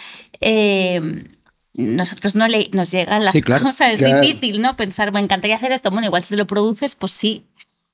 [0.42, 1.24] eh,
[1.74, 3.64] nosotros no le, nos llega la Sí, claro.
[3.64, 4.20] cosa, es Claro.
[4.20, 4.76] difícil, ¿no?
[4.76, 7.44] Pensar, me encantaría hacer esto, bueno, igual si lo produces, pues sí,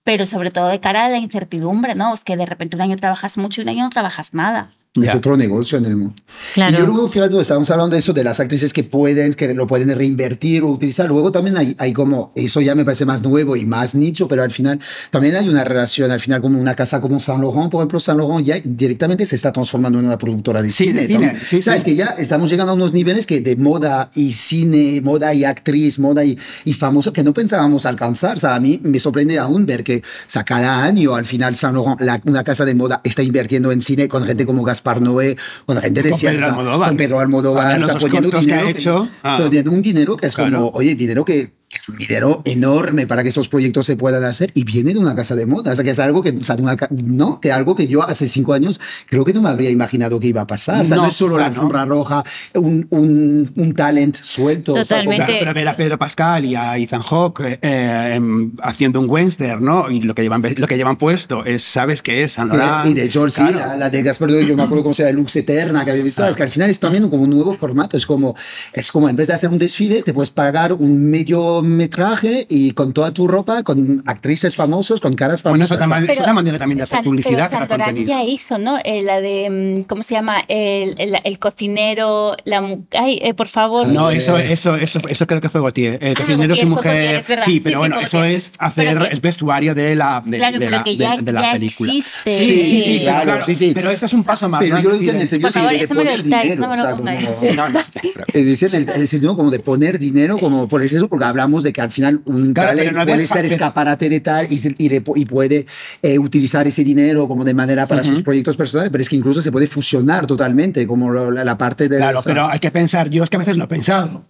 [0.05, 2.15] pero sobre todo de cara a la incertidumbre, ¿no?
[2.15, 4.73] Es que de repente un año trabajas mucho y un año no trabajas nada.
[5.03, 6.15] Es otro negocio en el mundo.
[6.55, 6.75] Claro.
[6.75, 9.67] Y yo luego, fíjate, estábamos hablando de eso, de las actrices que pueden, que lo
[9.67, 11.07] pueden reinvertir o utilizar.
[11.09, 14.43] Luego también hay, hay como, eso ya me parece más nuevo y más nicho, pero
[14.43, 14.81] al final
[15.11, 18.19] también hay una relación, al final como una casa como Saint Laurent, por ejemplo, Saint
[18.21, 21.07] Laurent ya directamente se está transformando en una productora de Sí, cine.
[21.07, 21.91] cine, sí, Sabes sí.
[21.91, 25.99] que ya estamos llegando a unos niveles que de moda y cine, moda y actriz,
[25.99, 28.37] moda y, y famoso que no pensábamos alcanzar.
[28.37, 31.55] O sea, a mí me sorprende aún ver que o sea, cada año al final
[31.57, 34.86] Saint Laurent, la- una casa de moda, está invirtiendo en cine con gente como Gaspar
[34.95, 36.89] Noé, con gente de Con ciencia, Pedro Almodóvar.
[36.89, 39.37] con Pedro Almodóvar, o sea, poniendo que hecho, ah.
[39.71, 40.53] un dinero que es Claro.
[40.57, 41.53] como, oye, dinero que,
[41.89, 45.35] un dinero enorme para que esos proyectos se puedan hacer y viene de una casa
[45.35, 47.87] de moda, o sea, que es algo que, o sea, una no, que algo que
[47.87, 50.87] yo hace cinco años creo que no me habría imaginado que iba a pasar, o
[50.87, 51.55] sea, no, No, es solo la claro.
[51.55, 55.25] alfombra roja, un, un, un talent suelto, o sea, Totalmente.
[55.27, 59.11] Claro, pero ver a Pedro Pascal y a Ethan Hawke eh, eh, em, haciendo un
[59.11, 59.91] western, ¿no?
[59.91, 62.39] Y lo que llevan, lo que llevan puesto es, ¿sabes qué es?
[62.39, 62.87] Laurent.
[62.87, 63.59] Y de hecho, sí, Claro.
[63.59, 66.27] la, la de Gaspar yo me acuerdo cómo se llama, Lux Eterna, que había visto,
[66.27, 68.35] es que al final es también como un nuevo formato, es como,
[68.73, 72.73] es como en vez de hacer un desfile, te puedes pagar un medio metraje y
[72.73, 75.91] con toda tu ropa, con actrices famosos, con caras Bueno, eso famosas.
[75.91, 78.09] también- es otra manera también de hacer San- publicidad pero para contenido.
[78.09, 78.79] ya hizo, ¿no?
[78.85, 80.41] Eh, la de, mm, ¿cómo se llama?
[80.49, 82.61] El, el- el cocinero, la...
[82.61, 83.87] mu- Ay, eh, por favor.
[83.89, 85.99] No, Eh, eso, eso, eso, eso creo que fue Gautier.
[86.03, 87.39] El Ah, cocinero Gautier sin fue Gautier, mujer.
[87.39, 87.45] es.
[87.45, 88.37] Sí, Sí, pero sí, bueno, fue eso Gautier.
[88.37, 91.17] es hacer que- el vestuario de la, de, Claro, de pero la, que de- ya-
[91.17, 91.93] de la ya película.
[91.93, 92.31] existe.
[92.31, 93.73] Sí, Sí, sí, sí, sí, claro, claro, sí, sí.
[93.75, 94.61] Pero esto es un paso más.
[94.61, 94.83] Pero ¿no?
[94.83, 96.67] yo lo Es decía en el sentido sí, de eso poner dinero.
[96.67, 97.81] no No, no,
[98.33, 101.25] Eh, decía en el, en el sentido como de poner dinero, como por eso, porque
[101.25, 104.61] hablamos de que al final un Claro, talent no puede ser escaparate de tal y,
[104.79, 105.67] y, y puede
[106.03, 109.41] eh, utilizar ese dinero como de manera para sus proyectos personales, pero es que incluso
[109.41, 111.99] se puede fusionar totalmente, como la, la parte de...
[111.99, 114.25] Claro, o sea, pero hay que pensar, yo es que a veces lo he pensado.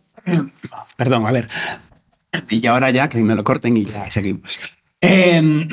[0.97, 1.49] Perdón, a ver.
[2.51, 4.59] Y ahora ya que me lo corten y ya seguimos.
[5.01, 5.67] Eh,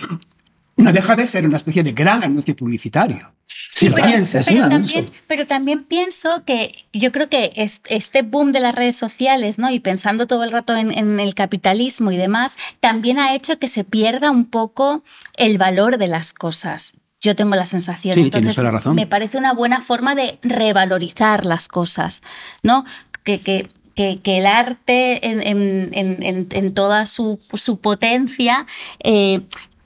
[0.75, 3.33] no deja de ser una especie de gran anuncio publicitario.
[3.71, 4.45] Si lo pero, piensas.
[4.69, 9.59] también, pero también pienso que yo creo que es- este boom de las redes sociales,
[9.59, 9.69] ¿no?
[9.69, 13.67] Y pensando todo el rato en, en el capitalismo y demás, también ha hecho que
[13.67, 15.03] se pierda un poco
[15.37, 16.93] el valor de las cosas.
[17.21, 18.15] Yo tengo la sensación.
[18.15, 18.95] Sí, Entonces, toda la razón.
[18.95, 22.21] me parece una buena forma de revalorizar las cosas,
[22.63, 22.83] ¿no?
[23.23, 28.65] Que, que, que, que el arte en, en- en- en- en toda su, su potencia
[29.03, 29.41] eh,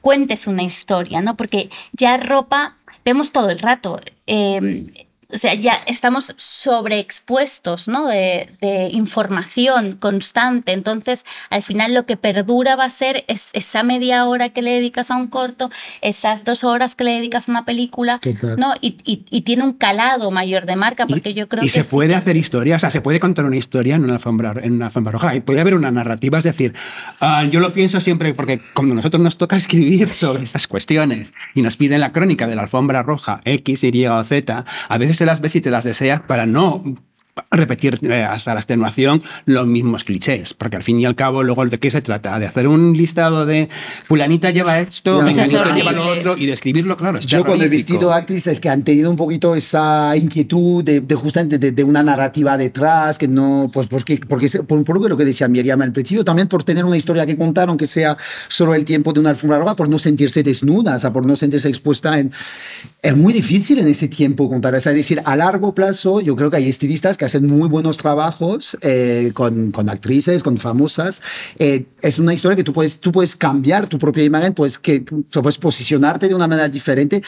[0.08, 1.36] cuentes una historia, ¿no?
[1.36, 4.00] Porque ya ropa vemos todo el rato.
[4.26, 8.08] eh, o sea, ya estamos sobreexpuestos ¿no?
[8.08, 10.72] de, de información constante.
[10.72, 14.72] Entonces, al final lo que perdura va a ser es esa media hora que le
[14.72, 15.70] dedicas a un corto,
[16.02, 18.20] esas dos horas que le dedicas a una película.
[18.58, 18.74] ¿no?
[18.82, 21.84] Y, y- y tiene un calado mayor de marca, porque yo creo y que se
[21.84, 24.54] sí puede que- hacer historia, o sea, se puede contar una historia en una alfombra,
[24.62, 25.36] en una alfombra roja.
[25.36, 26.74] Y puede haber una narrativa, es decir,
[27.20, 31.62] ah, yo lo pienso siempre porque cuando nosotros nos toca escribir sobre estas cuestiones y
[31.62, 35.26] nos piden la crónica de la alfombra roja X, Y o Z, a veces se
[35.26, 36.84] las ves y te las deseas para no
[37.52, 41.66] repetir eh, hasta la extenuación los mismos clichés, porque al fin y al cabo luego
[41.66, 43.70] de qué se trata, de hacer un listado de
[44.06, 47.20] fulanita lleva esto, fulanita lleva lo otro y describirlo, claro.
[47.20, 51.84] Yo cuando he vestido actrices que han tenido un poquito esa inquietud de, justamente de,
[51.84, 55.92] una narrativa detrás, que no, pues porque, porque por, por lo que decía Miriam al
[55.92, 58.18] principio, también por tener una historia que contar, aunque sea
[58.48, 61.36] solo el tiempo de una alfombra roja, por no sentirse desnuda, o sea, por no
[61.36, 62.32] sentirse expuesta en...
[63.02, 66.58] Es muy difícil en ese tiempo contar, es decir, a largo plazo yo creo que
[66.58, 71.22] hay estilistas que hacen muy buenos trabajos eh, con, con, actrices, con famosas.
[71.60, 75.02] Eh, es una historia que tú puedes, tú puedes cambiar tu propia imagen, pues que
[75.02, 77.22] puedes posicionarte de una manera diferente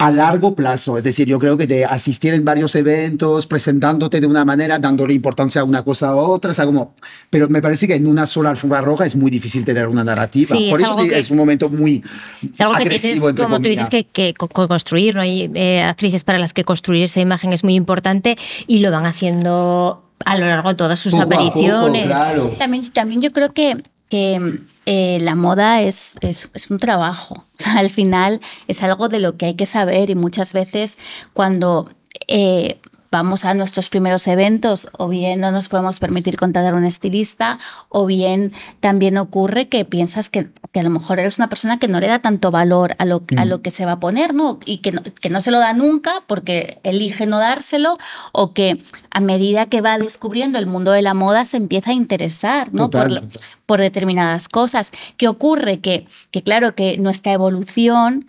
[0.00, 0.96] a largo plazo.
[0.96, 5.12] Es decir, yo creo que de asistir en varios eventos, presentándote de una manera, dándole
[5.12, 6.94] importancia a una cosa a otra, o sea, como,
[7.28, 10.56] pero me parece que en una sola alfombra roja es muy difícil tener una narrativa.
[10.70, 12.02] Por eso es un momento muy
[12.42, 15.20] es algo agresivo, que tienes, como tú dices, que, que construir, ¿no?
[15.20, 19.04] Hay eh, actrices para las que construir esa imagen es muy importante y lo van
[19.04, 22.10] haciendo a lo largo de todas sus apariciones.
[22.58, 27.46] también, también yo creo que que eh, la moda es, es, un trabajo.
[27.76, 30.98] Al final es algo de lo que hay que saber y muchas veces
[31.32, 31.88] cuando
[32.26, 32.80] eh,
[33.10, 37.58] vamos a nuestros primeros eventos o bien no nos podemos permitir contratar a un estilista
[37.88, 41.88] o bien también ocurre que piensas que, que, a lo mejor eres una persona que
[41.88, 43.62] no le da tanto valor a lo, a lo mm.
[43.62, 44.60] que se va a poner ¿no?
[44.64, 47.98] y que no, que no se lo da nunca porque elige no dárselo
[48.32, 48.80] o que
[49.10, 52.90] a medida que va descubriendo el mundo de la moda se empieza a interesar ¿no?
[52.90, 53.22] por,
[53.66, 54.92] por determinadas cosas.
[55.16, 55.80] ¿Qué ocurre?
[55.80, 58.26] Que, que claro que nuestra evolución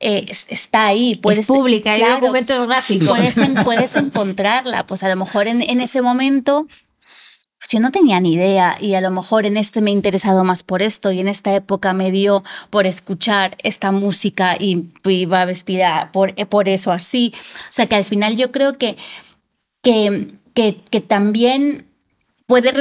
[0.00, 1.14] eh, está ahí.
[1.16, 3.08] Puedes, es pública, hay documentos gráficos.
[3.08, 4.86] Puedes, puedes, encontrarla.
[4.86, 6.66] Pues a lo mejor en, en ese momento
[7.60, 10.44] pues yo no tenía ni idea y a lo mejor en este me he interesado
[10.44, 15.44] más por esto y en esta época me dio por escuchar esta música y iba
[15.44, 17.34] vestida por, por eso así.
[17.36, 18.96] O sea que al final yo creo que,
[19.82, 21.89] que, que, que también
[22.50, 22.72] puede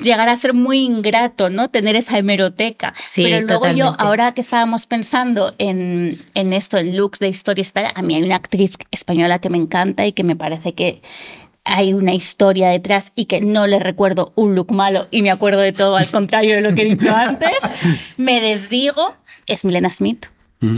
[0.00, 1.68] llegar a ser muy ingrato, ¿no?
[1.68, 2.94] Tener esa hemeroteca.
[3.04, 7.92] Sí, Pero luego yo, ahora que estábamos pensando en, en esto, en looks de historia,
[7.94, 11.02] a mí hay una actriz española que me encanta y que me parece que
[11.64, 15.60] hay una historia detrás y que no le recuerdo un look malo y me acuerdo
[15.60, 17.58] de todo al contrario de lo que he dicho antes,
[18.16, 19.14] me desdigo,
[19.46, 20.24] es Milena Smith.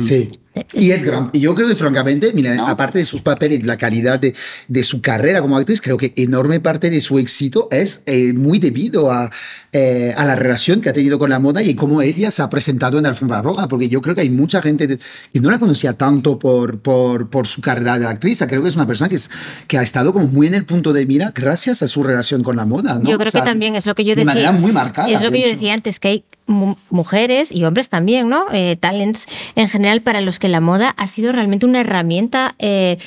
[0.02, 0.32] Sí.
[0.72, 1.30] Y es gran.
[1.32, 4.34] Y yo creo que, francamente, mira, aparte de sus papeles, la calidad de,
[4.68, 8.60] de, su carrera como actriz, creo que enorme parte de su éxito es eh, muy
[8.60, 9.30] debido a,
[9.72, 12.50] eh, a la relación que ha tenido con la moda y cómo ella se ha
[12.50, 13.66] presentado en la alfombra roja.
[13.66, 17.48] Porque yo creo que hay mucha gente que no la conocía tanto por, por, por
[17.48, 18.42] su carrera de actriz.
[18.46, 19.30] Creo que es una persona que, es,
[19.66, 22.54] que ha estado como muy en el punto de mira gracias a su relación con
[22.54, 23.00] la moda.
[23.02, 24.22] Yo creo que también es lo que yo decía.
[24.22, 25.08] De manera muy marcada.
[25.08, 28.46] Es lo que yo decía antes, que hay mujeres y hombres también, ¿no?
[28.52, 29.26] Eh, talents
[29.56, 32.98] en general para los que la moda ha sido realmente una herramienta eh,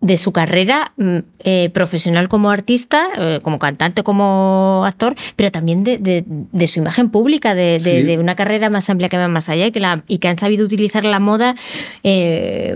[0.00, 5.82] de su carrera mm, eh, profesional como artista, eh, como cantante, como actor, pero también
[5.82, 9.80] de, su imagen pública, de, una carrera más amplia que va más allá y que,
[9.80, 11.56] la, y que han sabido utilizar la moda,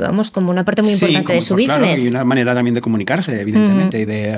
[0.00, 2.02] vamos, como una parte muy importante de su business.
[2.02, 4.36] y una manera también de comunicarse, evidentemente, y de...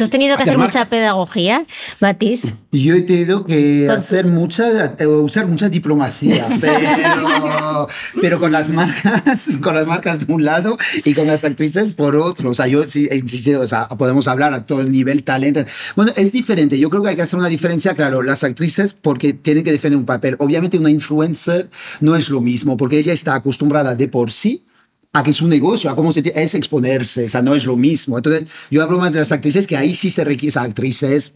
[0.00, 1.66] ¿Tú has tenido que hacer mucha pedagogía,
[2.00, 2.54] Batis?
[2.72, 7.86] Yo he tenido que hacer mucha, eh, usar mucha diplomacia, pero,
[8.18, 12.16] pero con las marcas, con las marcas de un lado y con las actrices por
[12.16, 12.48] otro.
[12.48, 13.10] O sea, yo sí,
[13.54, 15.66] o sea, podemos hablar a todo el nivel talento.
[15.96, 16.78] Bueno, es diferente.
[16.78, 19.98] Yo creo que hay que hacer una diferencia, claro, las actrices porque tienen que defender
[19.98, 20.36] un papel.
[20.38, 21.68] Obviamente una influencer
[22.00, 24.64] no es lo mismo porque ella está acostumbrada de por sí
[25.12, 27.76] a que es un negocio, a cómo se es exponerse, o sea, no es lo
[27.76, 28.16] mismo.
[28.16, 31.32] Entonces, yo hablo más de las actrices que ahí sí se requiere, actrices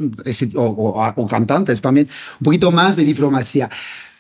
[0.55, 2.09] o, o cantantes también,
[2.41, 3.69] un poquito más de diplomacia.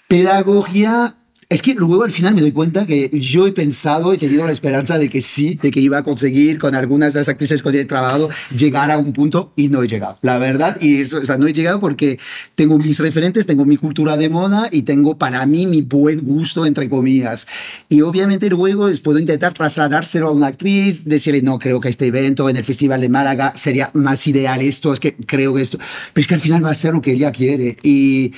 [0.09, 1.17] Pedagogía,
[1.49, 4.53] es que luego al final me doy cuenta que yo he pensado y tenido la
[4.53, 7.73] esperanza de que sí, de que iba a conseguir con algunas de las actrices con
[7.73, 10.19] las que he trabajado llegar a un punto y no he llegado.
[10.23, 12.19] La verdad, y eso, o sea, no he llegado porque
[12.55, 16.67] tengo mis referentes, tengo mi cultura de moda y tengo para mí mi buen gusto,
[16.67, 17.47] entre comillas.
[17.89, 22.49] Y obviamente luego puedo intentar trasladárselo a una actriz, decirle, no, creo que este evento
[22.49, 25.79] en el Festival de Málaga sería más ideal esto, es que creo que esto,
[26.13, 27.77] pero es que al final va a ser lo que ella quiere.
[27.83, 28.33] Y,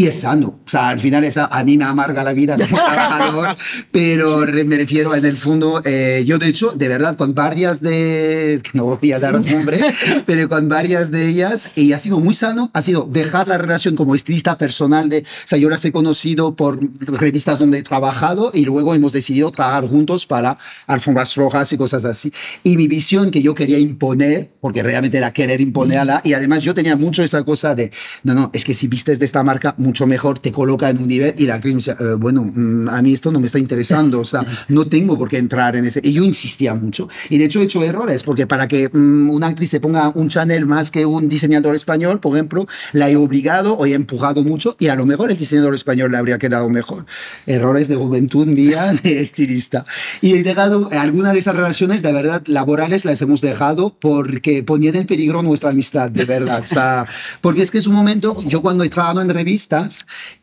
[0.00, 0.60] y es sano.
[0.66, 3.54] O sea, al final esa, a mí me amarga la vida como trabajador,
[3.92, 8.62] pero me refiero en el fondo, eh, yo de hecho, de verdad, con varias de,
[8.72, 9.78] no voy a dar nombre,
[10.26, 13.94] pero con varias de ellas, y ha sido muy sano, ha sido dejar la relación
[13.94, 18.52] como estilista personal de, o sea, yo las he conocido por revistas donde he trabajado
[18.54, 22.32] y luego hemos decidido trabajar juntos para alfombras rojas y cosas así.
[22.62, 26.74] Y mi visión que yo quería imponer, porque realmente era querer imponerla, y además yo
[26.74, 27.92] tenía mucho esa cosa de,
[28.22, 31.08] no, no, es que si vistes de esta marca, mucho mejor, te coloca en un
[31.08, 33.58] nivel y la actriz me dice, "Eh, bueno, mm, a mí esto no me está
[33.58, 36.00] interesando, o sea, no tengo por qué entrar en ese.
[36.02, 37.08] Y yo insistía mucho.
[37.28, 40.28] Y de hecho he hecho errores, porque para que mm, una actriz se ponga un
[40.28, 44.76] Chanel más que un diseñador español, por ejemplo, la he obligado o he empujado mucho
[44.78, 47.04] y a lo mejor el diseñador español le habría quedado mejor.
[47.46, 49.84] Errores de juventud mía de estilista.
[50.20, 54.94] Y he dejado algunas de esas relaciones, de verdad, laborales las hemos dejado porque ponían
[54.96, 56.62] en peligro nuestra amistad, de verdad.
[56.62, 57.06] O sea,
[57.40, 59.69] porque es que es un momento, yo cuando he trabajado en revistas,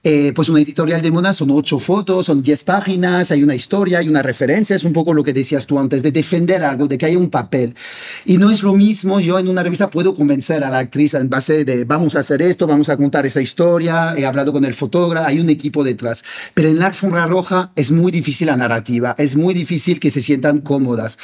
[0.03, 3.99] eh, pues una editorial de moda son ocho fotos, son diez páginas, hay una historia,
[3.99, 6.97] hay una referencia, es un poco lo que decías tú antes, de defender algo, de
[6.97, 7.75] que haya un papel.
[8.25, 11.30] Y no es lo mismo, yo en una revista puedo convencer a la actriz en
[11.30, 14.73] base de vamos a hacer esto, vamos a contar esa historia, he hablado con el
[14.73, 16.23] fotógrafo, hay un equipo detrás.
[16.53, 20.21] Pero en la alfombra roja es muy difícil la narrativa, es muy difícil que se
[20.21, 21.17] sientan cómodas.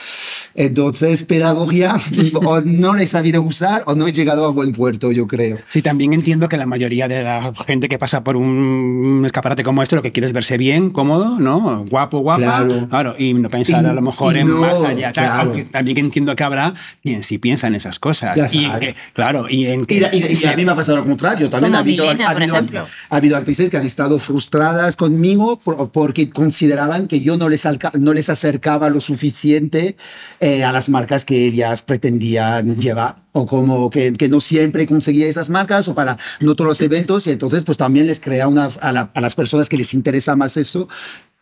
[0.55, 1.95] Entonces, pedagogía
[2.45, 5.57] o no le he sabido usar o no he llegado a buen puerto, yo creo.
[5.69, 9.83] Sí, también entiendo que la mayoría de la gente que pasa por un escaparate como
[9.83, 11.85] este lo que quiere es verse bien, cómodo, ¿no?
[11.89, 12.65] Guapo, guapa.
[12.89, 13.15] Claro.
[13.17, 15.11] y no pensar Y- a lo mejor en no, más allá.
[15.11, 15.41] tal, claro.
[15.41, 18.35] Aunque también entiendo que habrá quien sí piensa en esas cosas.
[18.35, 19.95] Ya y en que, claro, y en que.
[19.95, 21.49] Y, la- y y se- a mí me ha pasado lo contrario.
[21.49, 22.85] También Como ha habido, Milena, ha, por habido, ejemplo.
[23.09, 27.65] ha habido actrices que han estado frustradas conmigo por- porque consideraban que yo no les,
[27.65, 29.95] alca- no les acercaba lo suficiente
[30.39, 33.23] eh, a las marcas que ellas pretendían llevar.
[33.35, 37.25] O como que, que no siempre conseguía esas marcas o para no todos los eventos.
[37.25, 38.69] Y entonces, pues también les crea una.
[38.81, 40.87] A, la- a las personas que les interesa más eso,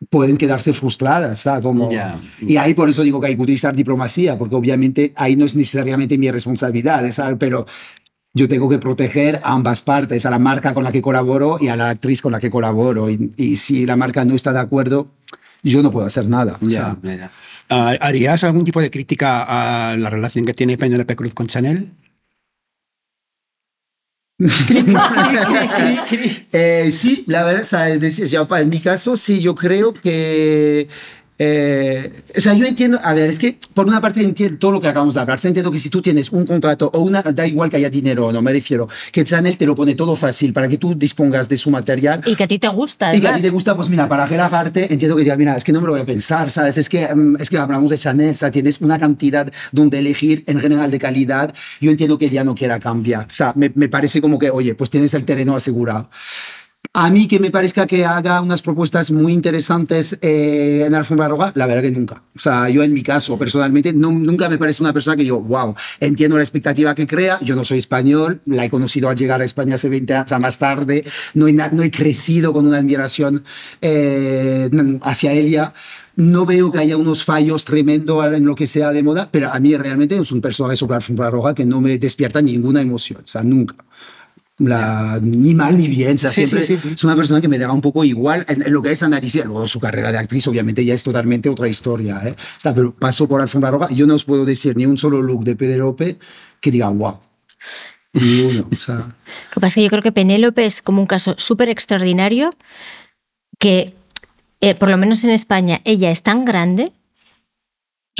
[0.09, 1.39] pueden quedarse frustradas.
[1.39, 1.61] ¿sabes?
[1.63, 2.19] Como, Ya.
[2.39, 5.55] Y ahí por eso digo que hay que utilizar diplomacia, porque obviamente ahí no es
[5.55, 7.37] necesariamente mi responsabilidad, ¿sabes?
[7.39, 7.65] pero
[8.33, 11.67] yo tengo que proteger a ambas partes, a la marca con la que colaboro y
[11.67, 13.09] a la actriz con la que colaboro.
[13.09, 15.07] Y, y si la marca no está de acuerdo,
[15.63, 16.57] yo no puedo hacer nada.
[16.61, 17.31] o Ya, sea, ya, ya.
[17.69, 19.43] Ah, ¿Harías algún tipo de crítica
[19.91, 21.91] a la relación que tiene Penélope Cruz con Chanel?
[26.53, 29.55] Eh, sí, la verdad, o sea, es decir, ya, pa- en mi caso, sí, yo
[29.55, 30.87] creo que...
[31.37, 34.81] eh, o sea, yo entiendo, a ver, es que por una parte entiendo todo lo
[34.81, 37.69] que acabamos de hablar, entiendo que si tú tienes un contrato o una, da igual
[37.69, 40.67] que haya dinero o no, me refiero, que Chanel te lo pone todo fácil para
[40.67, 43.15] que tú dispongas de su material, Y que a ti te gusta.
[43.15, 45.63] y que a ti te gusta, pues mira, para relajarte, entiendo que digas, mira, es
[45.63, 46.77] que no me lo voy a pensar, ¿sabes?
[46.77, 50.43] Es que, mm, es que hablamos de Chanel, o sea, tienes una cantidad donde elegir
[50.47, 51.53] en general de calidad.
[51.79, 53.27] Yo entiendo que ella no quiera cambiar.
[53.29, 56.09] O sea, me, me parece como que, oye, pues tienes el terreno asegurado.
[56.93, 61.53] A mí que me parezca que haga unas propuestas muy interesantes eh, en alfombra roja,
[61.55, 62.21] la verdad que nunca.
[62.35, 65.73] O sea, yo en mi caso, personalmente, nunca me parece una persona que yo, wow,
[66.01, 69.45] entiendo la expectativa que crea, yo no soy español, la he conocido al llegar a
[69.45, 73.45] España hace 20 años, o sea, más tarde, no he, crecido con una admiración
[73.81, 74.69] eh,
[75.03, 75.73] hacia ella.
[76.17, 79.57] No veo que haya unos fallos tremendos en lo que sea de moda, pero a
[79.61, 83.21] mí realmente es un personaje sobre la alfombra roja que no me despierta ninguna emoción,
[83.23, 83.75] o sea, nunca.
[84.61, 86.89] La, ni mal ni bien, o sea, Sí, siempre sí, sí.
[86.95, 89.43] es una persona que me deja un poco igual en, en lo que es análisis.
[89.45, 92.21] Luego su carrera de actriz, obviamente, ya es totalmente otra historia.
[92.23, 92.35] ¿eh?
[92.37, 95.21] O sea, pero paso por Alfombra Roja yo no os puedo decir ni un solo
[95.21, 96.17] look de Penelope
[96.59, 97.17] que diga wow.
[98.13, 98.67] Ni uno.
[98.71, 101.35] O sea, Lo que pasa es que yo creo que Penélope es como un caso
[101.37, 102.49] súper extraordinario
[103.57, 103.93] que,
[104.59, 106.91] eh, por lo menos en España, ella es tan grande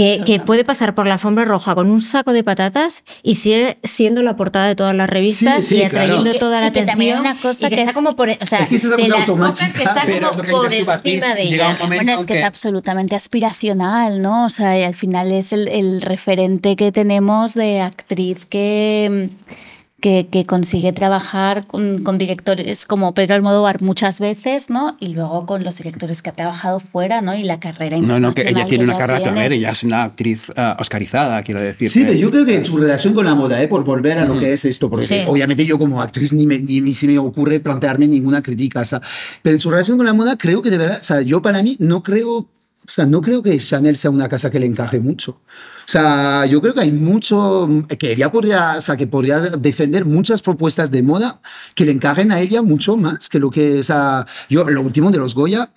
[0.01, 3.77] que, que puede pasar por la alfombra roja con un saco de patatas y sigue
[3.83, 6.39] siendo la portada de todas las revistas Sí, sí, y atrayendo claro.
[6.39, 6.87] toda la Y que atención.
[6.87, 8.75] también hay una cosa y que, que está es- como por, o sea, Es que
[8.75, 10.99] es una de cosa las pocas que está Pero como por encima
[11.35, 11.83] de llega un ella.
[11.83, 14.45] momento Bueno, es que es absolutamente aspiracional, ¿no?
[14.45, 19.29] O sea, y al final es el, el referente que tenemos de actriz que,
[20.01, 24.97] que, que consigue trabajar con, con directores como Pedro Almodóvar muchas veces, ¿no?
[24.99, 27.35] Y luego con los directores que ha trabajado fuera, ¿no?
[27.35, 29.39] Y la carrera No, no, que ella tiene una carrera, a tiene.
[29.39, 31.89] ver, ella es una actriz ah, oscarizada, quiero decir.
[31.89, 33.67] sí, pero yo creo que en su relación con la moda, ¿eh?
[33.67, 35.21] por volver a lo que es esto, porque Sí.
[35.27, 38.85] obviamente yo como actriz ni, me, ni, ni se me ocurre plantearme ninguna crítica, o
[38.85, 39.01] sea,
[39.43, 41.61] pero en su relación con la moda creo que de verdad, o sea, yo para
[41.61, 42.47] mí no creo,
[42.91, 45.31] o sea, no creo que Chanel sea una casa que le encaje mucho.
[45.31, 50.03] O sea, yo creo que hay mucho que ella podría, o sea, que podría defender
[50.03, 51.39] muchas propuestas de moda
[51.73, 55.09] que le encajen a ella mucho más que lo que, o sea, yo lo último
[55.09, 55.71] de los Goya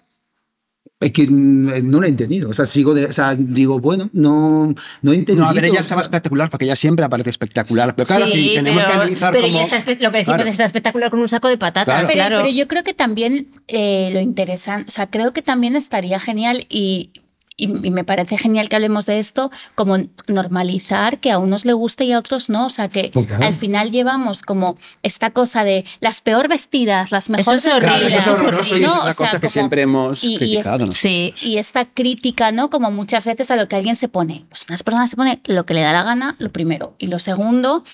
[1.01, 2.49] es que mm, no lo he entendido.
[2.49, 5.45] O sea, sigo de, o sea, digo, bueno, no, no he entendido.
[5.45, 7.95] No, a ver, ella o estaba sea, espectacular porque ella siempre aparece espectacular.
[7.95, 10.51] Pero claro, sí, tenemos pero, que analizar pero ya está lo que decimos Claro.
[10.51, 12.07] está espectacular con un saco de patatas, Claro.
[12.07, 12.37] Pero, claro.
[12.43, 16.67] pero yo creo que también eh, lo interesante, o sea, creo que también estaría genial
[16.69, 17.11] y,
[17.57, 19.97] y, y me parece genial que hablemos de esto, como
[20.27, 22.67] normalizar que a unos le guste y a otros no.
[22.67, 27.65] O sea, que al final llevamos como esta cosa de las peor vestidas, las mejores
[27.65, 27.73] es.
[27.75, 28.95] Claro, eso es horroroso y es ¿no?
[28.95, 30.87] una O sea, cosa que como- siempre hemos y- y es- criticado.
[30.87, 30.93] ¿no?
[30.93, 31.35] Sí.
[31.43, 32.71] y esta crítica, ¿no?
[32.71, 34.45] Como muchas veces a lo que alguien se pone.
[34.49, 36.95] Pues unas personas se pone lo que le da la gana, lo primero.
[36.99, 37.85] Y lo segundo,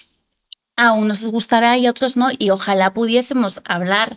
[0.76, 2.28] a unos les gustará y a otros no.
[2.38, 4.16] Y ojalá pudiésemos hablar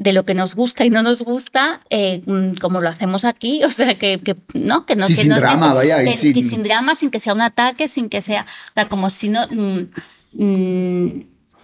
[0.00, 3.62] de lo que nos gusta y no nos gusta, eh, mm, como lo hacemos aquí,
[3.64, 6.32] o sea, que, que no, que no, Sí, que sin no- drama, vaya, que- sin-
[6.32, 9.28] que sin drama, sin que sea un ataque, sin que sea, o sea, como si
[9.28, 9.88] no, mm,
[10.32, 11.22] mm,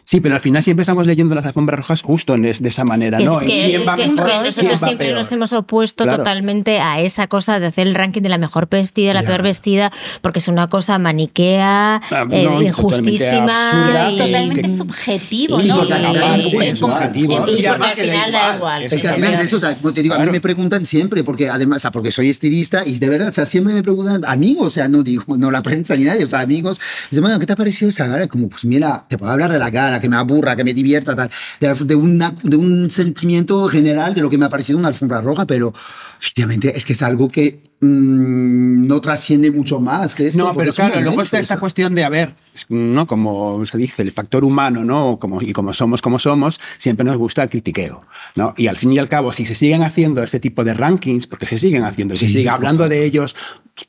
[0.09, 2.85] Sí, pero al final siempre estamos leyendo las alfombras rojas justo en es- de esa
[2.85, 3.41] manera, ¿no?
[3.41, 4.25] Es ¿En que, quién es va que- mejor?
[4.27, 5.19] que ¿Quién nosotros va siempre peor?
[5.19, 6.19] nos hemos opuesto Claro.
[6.19, 9.27] totalmente a esa cosa de hacer el ranking de la mejor vestida, la Ya.
[9.27, 9.91] peor vestida,
[10.23, 13.47] porque es una cosa maniquea, Ah, eh, no, y injustísima.
[13.47, 15.85] totalmente es y- totalmente que- subjetivo, y ¿no?
[15.85, 15.89] Y-
[16.69, 17.33] es subjetivo.
[17.49, 18.83] y- Y al final da igual.
[18.85, 20.87] Es que al final es eso, o sea, como te digo, a mí me preguntan
[20.87, 23.83] siempre, porque además, o sea, porque soy estilista y de verdad, o sea, siempre me
[23.83, 26.81] preguntan amigos, o sea, no digo, no la prensa ni nadie, o sea, amigos,
[27.11, 28.29] dicen, bueno, ¿qué te ha parecido esa gala?
[28.29, 31.15] Como, pues mira, te puedo hablar de la gala, que me aburra, que me divierta,
[31.17, 31.31] tal,
[31.61, 35.47] de, una- de un sentimiento general de lo que me ha parecido una alfombra roja,
[35.47, 35.73] pero
[36.21, 40.39] efectivamente es que es algo que mm, no trasciende mucho más que esto.
[40.45, 42.35] No, pero es claro, luego está esta cuestión de, a ver,
[42.69, 43.07] ¿no?
[43.07, 45.19] Como se dice, el factor humano, ¿no?
[45.19, 48.03] Como, y como somos como somos, siempre nos gusta el critiqueo,
[48.35, 48.55] ¿no?
[48.57, 51.47] Y al fin y al cabo, si se siguen haciendo este tipo de rankings, porque
[51.47, 53.37] se siguen haciendo, y se Sí, sigue hablando de ellos,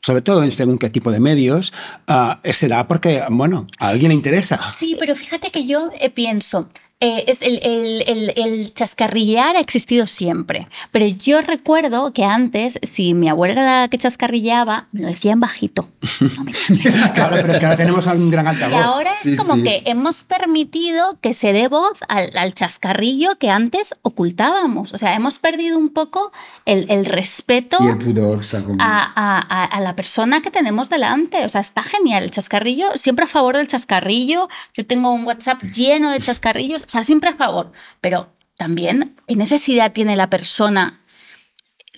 [0.01, 1.73] sobre todo en según qué tipo de medios,
[2.07, 4.69] ah, será porque, bueno, a alguien le interesa.
[4.69, 6.69] Sí, pero fíjate que yo eh, pienso,
[6.99, 12.79] eh, es el, el, el, el chascarrillar ha existido siempre, pero yo recuerdo que antes,
[12.81, 15.89] si mi abuela era la que chascarrillaba, me lo decían bajito.
[16.35, 16.51] No me
[17.13, 18.79] Claro, pero es que ahora tenemos un gran Y altavoz.
[18.83, 19.63] ahora es Sí, como sí.
[19.63, 24.93] que hemos permitido que se dé voz al, al chascarrillo que antes ocultábamos.
[24.93, 26.31] O sea, hemos perdido un poco
[26.65, 28.41] el, el respeto Y el pudor,
[28.79, 31.45] a, a- a- a la persona que tenemos delante.
[31.45, 34.47] O sea, está genial el chascarrillo, siempre a favor del chascarrillo.
[34.73, 37.71] Yo tengo un WhatsApp lleno de chascarrillos, o sea, siempre a favor.
[38.01, 41.01] Pero también, ¿qué necesidad tiene la persona?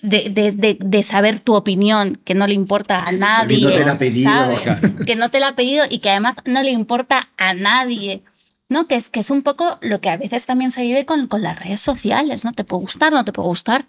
[0.02, 3.62] De, de- de- de saber tu opinión, que no le importa a nadie.
[3.64, 4.32] no te la ha pedido.
[5.06, 8.24] Que no te la ha pedido y que además no le importa a nadie.
[8.70, 8.88] ¿no?
[8.88, 11.42] Que es, que es un poco lo que a veces también se vive con, con
[11.42, 12.54] las redes sociales, ¿no?
[12.54, 13.88] Te puede gustar, no te puede gustar,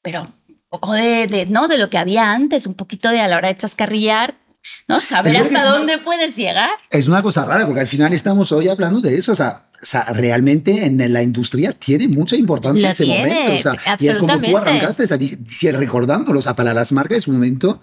[0.00, 1.66] pero un poco de, ¿no?
[1.68, 4.36] de lo que había antes, un poquito de a la hora de chascarrillar,
[4.86, 5.00] ¿no?
[5.00, 6.70] Saber que hasta es una- dónde puedes llegar.
[6.88, 9.32] Es una cosa rara, porque al final estamos hoy hablando de eso.
[9.32, 13.52] O sea, o sea, realmente en la industria tiene mucha importancia ese tiene, momento.
[13.54, 15.18] O sea, y es como tú arrancaste, o sea,
[15.72, 17.80] recordándolo, o sea, para las marcas es un momento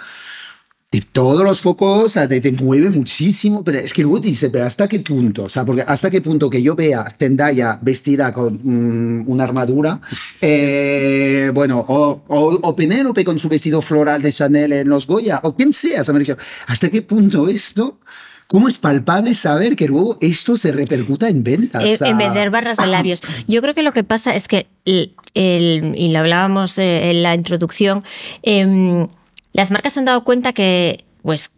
[0.92, 4.30] de todos los focos, o sea, te, te mueve muchísimo, pero es que luego te
[4.30, 5.44] dice, pero ¿hasta qué punto?
[5.44, 10.00] O sea, porque hasta qué punto que yo vea Zendaya vestida con mm, una armadura,
[10.40, 15.42] eh, bueno, o, o, o Penélope con su vestido floral de Chanel en los Goya,
[15.44, 18.00] o quien sea, o sea, me refiero, ¿hasta qué punto esto?
[18.48, 21.84] ¿Cómo es palpable saber que luego esto se repercuta en ventas?
[21.84, 23.22] En, en vender barras de labios.
[23.48, 27.24] Yo creo que lo que pasa es que, el- el- y lo hablábamos eh, en
[27.24, 28.04] la introducción,
[28.44, 29.08] em,
[29.54, 31.52] las marcas se han dado cuenta que, pues,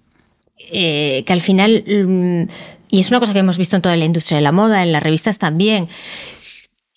[0.71, 2.43] eh, que al final, mm,
[2.91, 4.91] y es una cosa que hemos visto en toda la industria de la moda, en
[4.91, 5.87] las revistas también,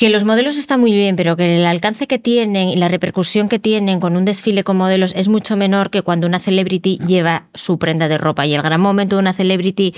[0.03, 3.49] que los modelos están muy bien, pero que el alcance que tienen y la repercusión
[3.49, 7.45] que tienen con un desfile con modelos es mucho menor que cuando una celebrity lleva
[7.55, 8.45] su prenda de ropa.
[8.45, 9.95] Y el gran momento de una celebrity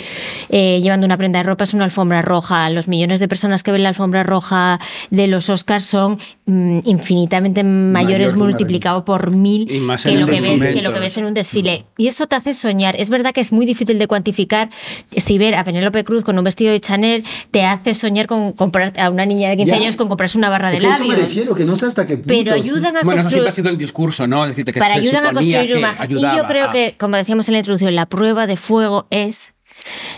[0.51, 2.69] eh, llevando una prenda de ropa es una alfombra roja.
[2.69, 4.79] Los millones de personas que ven la alfombra roja
[5.11, 10.27] de los Oscars son mm, infinitamente mayores Mayor, multiplicado por mil Y más que lo
[10.27, 11.87] que, ves, que lo que ves en un desfile.
[11.97, 12.95] Y eso te hace soñar.
[12.99, 14.69] Es verdad que es muy difícil de cuantificar.
[15.17, 18.93] Si ver a Penélope Cruz con un vestido de Chanel te hace soñar con comprar
[19.01, 19.77] a una niña de 15 Ya.
[19.79, 21.29] años con comprarse una barra de es que a eso me labios.
[21.29, 22.29] refiero, que no sé hasta qué punto.
[22.29, 23.49] Pero ayudan a Bueno, eso siempre construir.
[23.49, 24.47] ha sido el discurso, ¿no?
[24.47, 26.11] Decirte que Para se ayudan a construir que imagen.
[26.11, 29.55] Y yo creo a- que, como decíamos en la introducción, la prueba de fuego es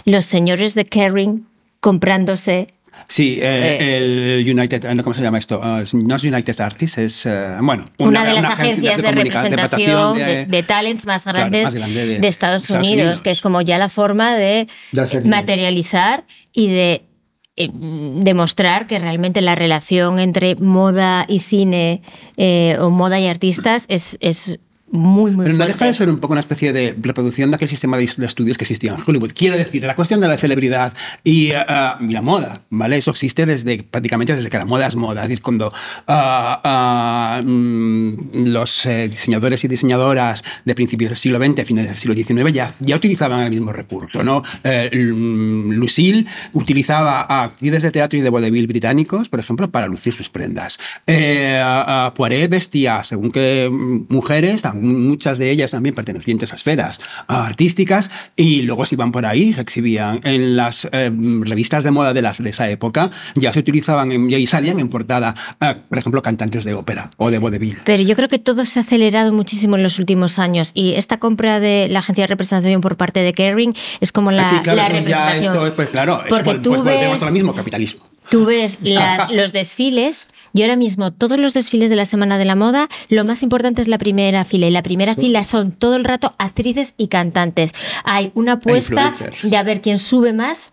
[0.04, 1.46] los señores de Kering
[1.80, 2.68] comprándose
[3.08, 5.60] Sí, eh, el United, eh, ¿cómo se llama esto?
[5.80, 9.02] Es- no es United Artists, es, eh, bueno, una, de las una agencia agencias de,
[9.02, 12.86] comunica- representación de, de- de talents más Claro, grandes más grande de- de Estados, Estados
[12.86, 13.22] Unidos, Unidos.
[13.22, 16.24] que es como ya la forma de De materializar
[16.54, 17.02] y de
[17.56, 22.02] eh, demostrar que realmente la relación entre moda y cine
[22.36, 24.58] eh, o moda y artistas es, es
[24.88, 27.68] muy, muy Pero no deja de ser un poco una especie de reproducción de aquel
[27.68, 29.32] sistema de, estudios que existía en Hollywood.
[29.34, 30.92] Quiero decir, la cuestión de la celebridad
[31.24, 32.96] y, ah, y la moda, ¿vale?
[32.96, 35.22] Eso existe desde prácticamente desde que la moda es moda.
[35.22, 35.72] Es decir, cuando
[36.06, 42.14] ah, mm, los eh, diseñadores y diseñadoras de principios del siglo XX, finales del siglo
[42.14, 44.44] XIX, ya, ya utilizaban el mismo recurso, ¿no?
[44.62, 49.88] Eh, mm, Lucille utilizaba a actrices de teatro y de vodevil británicos, por ejemplo, para
[49.88, 50.78] lucir sus prendas.
[51.08, 51.60] Eh,
[52.14, 58.62] Poiret vestía, según que mm, mujeres, muchas de ellas también pertenecientes a esferas artísticas, y
[58.62, 61.10] luego se iban por ahí, se exhibían en las eh,
[61.40, 64.88] revistas de moda de, las, de esa época, ya se utilizaban en- y salían en
[64.88, 67.78] portada, ah, por ejemplo, cantantes de ópera o de vodevil.
[67.84, 71.18] Pero yo creo que todo se ha acelerado muchísimo en los últimos años y esta
[71.18, 74.56] compra de la agencia de representación por parte de Kering es como la, Ah, sí,
[74.62, 75.64] claro, la eso ya representación.
[75.66, 78.04] esto, pues claro, es Porque vol- tú pues volvemos ves- al mismo capitalismo.
[78.30, 82.44] Tú ves las- los desfiles y ahora mismo todos los desfiles de la Semana de
[82.44, 84.66] la Moda, lo más importante es la primera fila.
[84.66, 87.72] Y la primera fila son todo el rato actrices y cantantes.
[88.04, 90.72] Hay una apuesta de a ver quién sube más.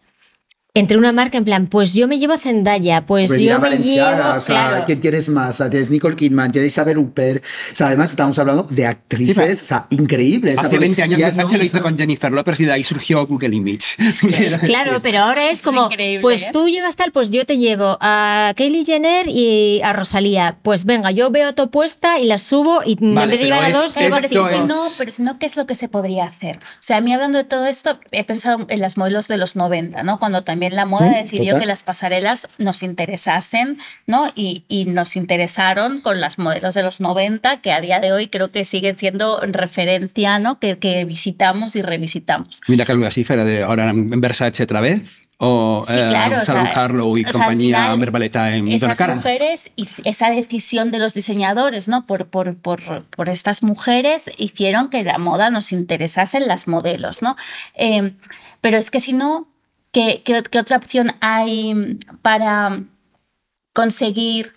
[0.76, 4.08] Entre una marca en plan, pues yo me llevo Zendaya, pues Pues yo me llevo.
[4.08, 4.84] o sea, claro.
[4.88, 5.52] ¿quién tienes más?
[5.52, 7.44] O sea, tienes Nicole Kidman, tienes Isabel Huppert.
[7.46, 10.54] O sea, además estamos hablando de actrices, o sea, increíbles.
[10.54, 12.32] o sea, Hace porque 20 años ya Versace no, lo hizo o sea, con Jennifer
[12.32, 13.86] Lopez y de ahí surgió Google Image.
[14.66, 16.50] Claro, pero ahora es Es como, increíble, pues ¿eh?
[16.52, 20.58] tú llevas tal, pues yo te llevo a Kylie Jenner y a Rosalía.
[20.64, 23.66] Pues venga, yo veo tu apuesta y las subo y en Vale, vez de llevar
[23.66, 25.56] a dos, es- Pero, a porque esto si es- no, pero si no, ¿qué es
[25.56, 26.58] lo que se podría hacer?
[26.58, 29.56] O sea, a mí hablando de todo esto, he pensado en las modelos de los
[29.56, 30.18] 90, ¿no?
[30.18, 31.60] Cuando también la moda Mm, decidió total.
[31.62, 34.28] que las pasarelas nos interesasen, ¿no?
[34.36, 38.28] Y, y nos interesaron con las modelos de los 90, que a día de hoy
[38.28, 40.60] creo que siguen siendo referencia, ¿no?
[40.60, 42.62] Que, que visitamos y revisitamos.
[42.68, 45.20] Mira Calvia Cifra de ahora en Versace otra vez.
[45.38, 49.16] O Sí, claro, o Salon sea, Harlow y o sea, compañía final, Verbaleta en esas
[49.16, 54.90] mujeres y esa decisión de los diseñadores no por, por, por, por estas mujeres hicieron
[54.90, 57.36] que la moda nos interesase en las modelos no
[57.76, 58.14] Eh,
[58.62, 59.48] pero es que si no
[59.94, 62.84] ¿qué, qué, qué otra opción hay para
[63.74, 64.54] conseguir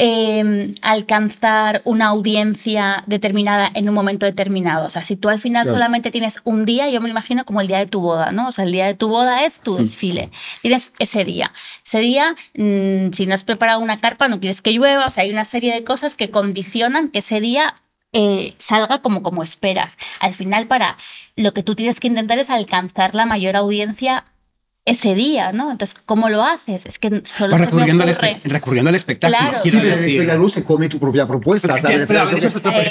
[0.00, 4.86] eh, alcanzar una audiencia determinada en un momento determinado.
[4.86, 5.76] O sea, si tú al final Claro.
[5.76, 8.46] solamente tienes un día, yo me imagino como el día de tu boda, ¿no?
[8.48, 10.30] O sea, el día de tu boda es tu desfile.
[10.62, 11.52] Tienes ese día.
[11.84, 15.24] Ese día, mm, si no has preparado una carpa, no quieres que llueva, o sea,
[15.24, 17.74] hay una serie de cosas que condicionan que ese día
[18.12, 19.98] eh, salga como, como esperas.
[20.20, 20.96] Al final, para
[21.34, 24.24] lo que tú tienes que intentar es alcanzar la mayor audiencia
[24.90, 25.70] ese día, ¿no?
[25.70, 26.84] Entonces, ¿cómo lo haces?
[26.86, 29.38] Es que solo Pues se me recurriendo, al recurriendo al espectáculo.
[29.38, 29.58] Claro.
[29.64, 30.14] Sí, pero el decir.
[30.20, 31.68] espectáculo se come tu propia propuesta.
[31.68, 31.96] Porque- ¿sabes?
[31.98, 32.44] pero Pero ver, es es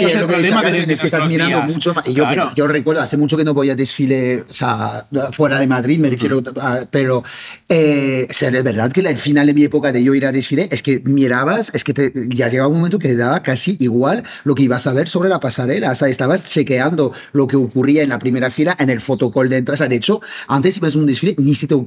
[0.08, 1.74] es el lo que dice de- es que estás mirando días.
[1.74, 2.08] mucho más.
[2.08, 2.52] Y yo, Claro.
[2.56, 6.10] yo recuerdo, hace mucho que no voy a desfile, o sea, fuera de Madrid, me
[6.10, 7.24] refiero, a- pero
[7.70, 10.32] eh, o sea, es verdad que al final de mi época de yo ir a
[10.32, 13.78] desfile, es que mirabas, es que te- ya llegaba un momento que te daba casi
[13.80, 15.92] igual lo que ibas a ver sobre la pasarela.
[15.92, 19.58] O sea, estabas chequeando lo que ocurría en la primera fila, en el fotocall de
[19.58, 19.76] entrada.
[19.76, 21.87] O sea, de hecho, antes ibas a un desfile, ni se te ocurría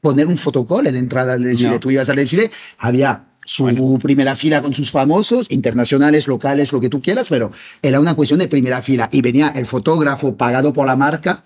[0.00, 1.70] poner un fotocall en la entrada del desfile.
[1.70, 1.80] No.
[1.80, 6.90] Tú ibas al desfile, había su primera fila con sus famosos, internacionales, locales, lo que
[6.90, 9.08] tú quieras, pero era una cuestión de primera fila.
[9.10, 11.42] Y venía el fotógrafo pagado por la marca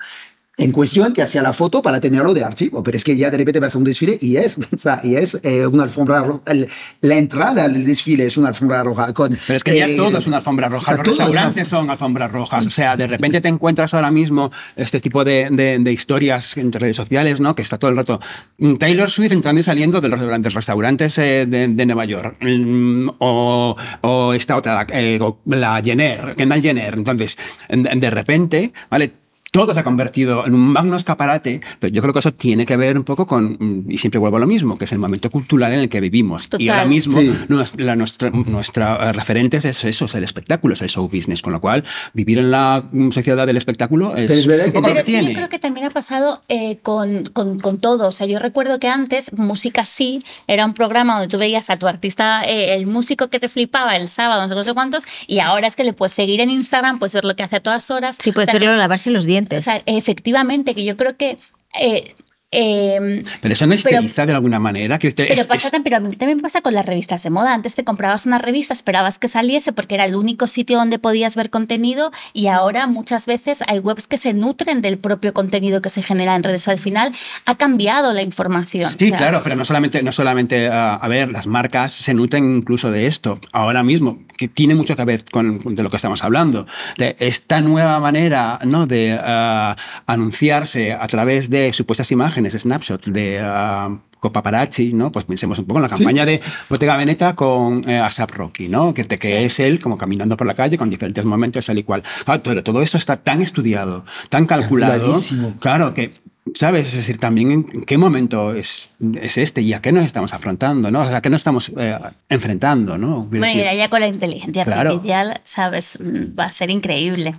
[0.59, 2.83] en cuestión que hacía la foto para tenerlo de archivo.
[2.83, 5.15] Pero es que ya de repente vas a un desfile y es, o sea, y
[5.17, 6.43] es eh, una alfombra roja.
[6.47, 6.69] El-
[7.01, 9.13] la entrada del desfile es una alfombra roja.
[9.15, 10.93] Con, Pero es que ya eh, todo es una alfombra roja.
[10.93, 12.67] o sea, Los restaurantes son alfombras rojas.
[12.67, 16.71] O sea, de repente te encuentras ahora mismo este tipo de, de- de historias en
[16.71, 17.55] redes sociales, ¿no?
[17.55, 18.21] Que está todo el rato
[18.59, 22.37] mm, Taylor Swift entrando y saliendo de los restaurantes, restaurantes eh, de, de Nueva York.
[22.43, 26.93] Mm, O, o esta otra, eh, o la Jenner, Kendall Jenner.
[26.95, 27.39] Entonces,
[27.69, 29.22] en- en- de repente, ¿vale?
[29.53, 32.75] Todo se ha convertido en un magno escaparate, pero yo creo que eso tiene que
[32.79, 35.75] ver un poco con, y siempre vuelvo a lo mismo, que es el momento cultural
[35.75, 36.47] en el que vivimos.
[36.47, 36.71] Y Total.
[36.71, 37.31] ahora mismo Sí.
[37.51, 41.43] nues- la- nuestra, nuestra eh, referente es eso, es el espectáculo, es el show business,
[41.43, 41.85] con lo cual
[42.15, 45.29] vivir en la mm, sociedad del espectáculo es, Pero es verdad un que Pero tiene.
[45.33, 48.09] yo creo que también ha pasado eh, con, con, con todo.
[48.09, 51.77] O sea, yo recuerdo que antes Música Sí era un programa donde tú veías a
[51.79, 55.67] tu artista, eh, el músico que te flipaba el sábado, no sé, cuántos, y ahora
[55.67, 58.17] es que le puedes seguir en Instagram, puedes ver lo que hace a todas horas.
[58.19, 59.27] Sí, puedes O sea, verlo lavarse los
[59.57, 61.39] O sea, efectivamente, que yo creo que...
[61.81, 62.15] eh,
[62.53, 64.99] eh, Pero eso no esteriza de alguna manera.
[64.99, 67.31] Que te- pero, es- pasa, es- pero a mí también pasa con las revistas de
[67.31, 67.55] moda.
[67.55, 71.35] Antes te comprabas una revista, esperabas que saliese porque era el único sitio donde podías
[71.35, 75.91] ver contenido y ahora muchas veces hay webs que se nutren del propio contenido que
[75.91, 76.69] se genera en redes.
[76.69, 77.13] Al final
[77.47, 78.91] ha cambiado la información.
[78.91, 82.13] Sí, O sea, claro, pero no solamente, no solamente ah, a ver, las marcas se
[82.15, 83.41] nutren incluso de esto.
[83.53, 86.67] Ahora mismo, que tiene mucho que ver con de lo que estamos hablando,
[86.99, 88.87] de esta nueva manera ¿no?
[88.87, 89.75] de ah,
[90.07, 95.11] anunciarse a través de supuestas imágenes, snapshots de ah, con paparazzi, ¿no?
[95.11, 98.95] Pues pensemos un poco en la campaña de Bottega Veneta con eh, ASAP Rocky, ¿no?
[98.95, 99.33] Que, de que Sí.
[99.45, 102.05] es él como caminando por la calle con diferentes momentos, tal y cual.
[102.27, 105.13] Ah, pero todo esto está tan estudiado, tan calculado.
[105.59, 106.13] Claro, que,
[106.55, 106.89] ¿sabes?
[106.91, 110.93] Es decir, también en qué momento es, es este y a qué nos estamos afrontando,
[110.93, 111.03] ¿no?
[111.03, 113.25] A qué nos estamos eh, enfrentando, ¿no?
[113.25, 114.91] Bueno, ya con la inteligencia Claro.
[114.91, 115.99] artificial, ¿sabes?
[116.01, 117.35] Mm, Va a ser increíble.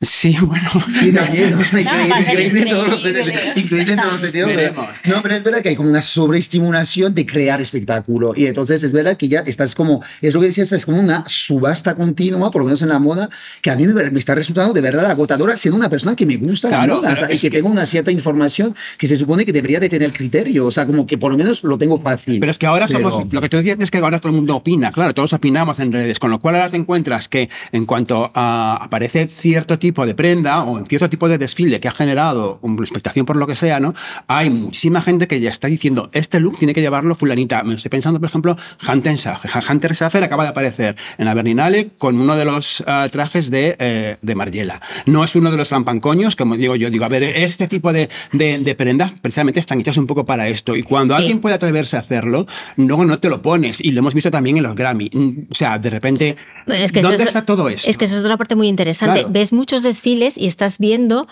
[0.00, 0.68] Sí, bueno.
[0.90, 1.54] Sí, también.
[1.54, 3.36] o sea, No, increíble, en todos los increíble.
[3.36, 3.56] sentidos.
[3.64, 4.46] Increíble en todos los sentidos.
[4.48, 4.86] pero- Veremos.
[5.04, 8.32] no, pero es verdad que hay como una sobreestimulación de crear espectáculo.
[8.36, 11.24] Y entonces es verdad que ya estás como, es lo que decías, es como una
[11.26, 13.28] subasta continua, por lo menos en la moda,
[13.62, 16.36] que a mí me, me está resultando de verdad agotadora siendo una persona que me
[16.36, 17.12] gusta la Claro, moda.
[17.12, 19.88] o sea, y que, que- tengo una cierta información que se supone que debería de
[19.88, 20.66] tener criterio.
[20.66, 22.38] O sea, como que por lo menos lo tengo fácil.
[22.38, 24.36] Pero es que ahora Pero- somos, lo que tú decías es que ahora todo el
[24.36, 27.86] mundo opina, claro, todos opinamos en redes, con lo cual ahora te encuentras que en
[27.86, 31.92] cuanto a, aparece cierto tipo de prenda o en cierto tipo de desfile que ha
[31.92, 33.94] generado una expectación por lo que sea, ¿no?
[34.26, 37.62] Hay muchísima gente que ya está diciendo, este look tiene que llevarlo fulanita.
[37.62, 38.56] Me estoy pensando, por ejemplo,
[38.88, 39.50] Hunter Schaffer.
[39.70, 43.76] Hunter Schaffer acaba de aparecer en la Berlinale con uno de los uh, trajes de,
[43.78, 44.80] eh, de Margiela.
[45.06, 48.08] No es uno de los trampancoños, como digo yo, digo, a ver, este tipo de,
[48.32, 50.74] de, de prendas precisamente están hechas un poco para esto.
[50.76, 51.20] Y cuando Sí.
[51.22, 53.80] alguien puede atreverse a hacerlo, luego no te lo pones.
[53.80, 55.10] Y lo hemos visto también en los Grammy.
[55.12, 57.88] Mm, O sea, de repente, Bueno, es que ¿dónde eso es- está todo eso?
[57.88, 59.20] Es que eso es otra parte muy interesante.
[59.20, 59.32] Claro.
[59.32, 61.26] Ves muchos desfiles y estás viendo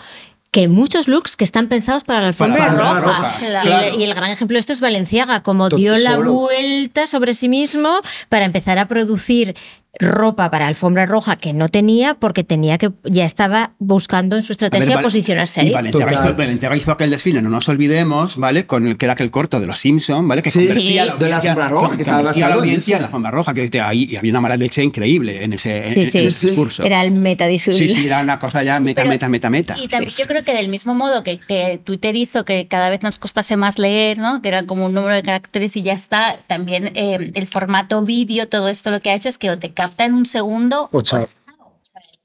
[0.51, 3.35] que muchos looks que están pensados para la alfombra Para la roja.
[3.41, 3.69] Y, claro.
[3.87, 7.33] el, y el gran ejemplo de esto es Valenciaga, como Tot- dio la vuelta sobre
[7.33, 9.55] sí mismo para empezar a producir
[9.99, 14.51] ropa para alfombra roja que no tenía porque tenía que ya estaba buscando en su
[14.51, 15.71] estrategia ver, posicionarse Y ahí.
[15.73, 16.25] Valenciaga Total.
[16.29, 18.65] hizo, Valenciaga hizo aquel desfile, no nos olvidemos, ¿vale?
[18.65, 20.41] Con el que era aquel corto de los Simpsons, ¿vale?
[20.41, 22.95] Que Sí, convertía a la de la audiencia- alfombra roja, con- que estaba la audiencia
[22.97, 25.91] en la alfombra roja, que ahí y había una mala leche increíble en ese, en-
[25.91, 26.19] Sí, en sí.
[26.25, 26.83] ese discurso.
[26.83, 29.75] Era el meta Sí, sí, era una cosa ya meta, Pero- meta, meta, meta.
[29.81, 30.21] Y también Sí.
[30.21, 33.55] yo creo que del mismo modo que, que Twitter hizo que cada vez nos costase
[33.57, 34.41] más leer, ¿no?
[34.41, 38.47] que eran como un número de caracteres y ya está, también eh, el formato vídeo,
[38.47, 41.01] todo esto lo que ha hecho es que o te capta en un segundo O
[41.01, 41.27] chao.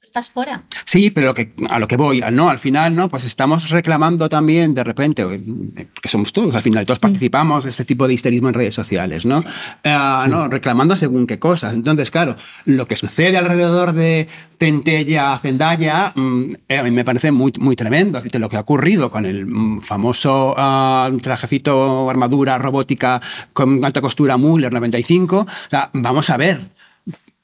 [0.03, 0.63] estás fuera.
[0.87, 3.09] Sí, pero lo que, a lo que voy, no, al final, ¿no?
[3.09, 7.71] Pues estamos reclamando también, de repente, eh, que somos todos, al final, todos participamos de
[7.71, 9.41] este tipo de histerismo en redes sociales, ¿no?
[9.85, 10.49] Eh, ¿no?
[10.49, 11.75] Reclamando según qué cosas.
[11.75, 12.35] Entonces, claro,
[12.65, 14.27] lo que sucede alrededor de
[14.59, 18.19] Centella, Zendaya, mm, eh, a mí me parece muy, muy tremendo.
[18.19, 23.21] Es decir, lo que ha ocurrido con el mm, famoso ah, trajecito, armadura robótica
[23.53, 26.80] con alta costura Muller 95, o sea, vamos a ver.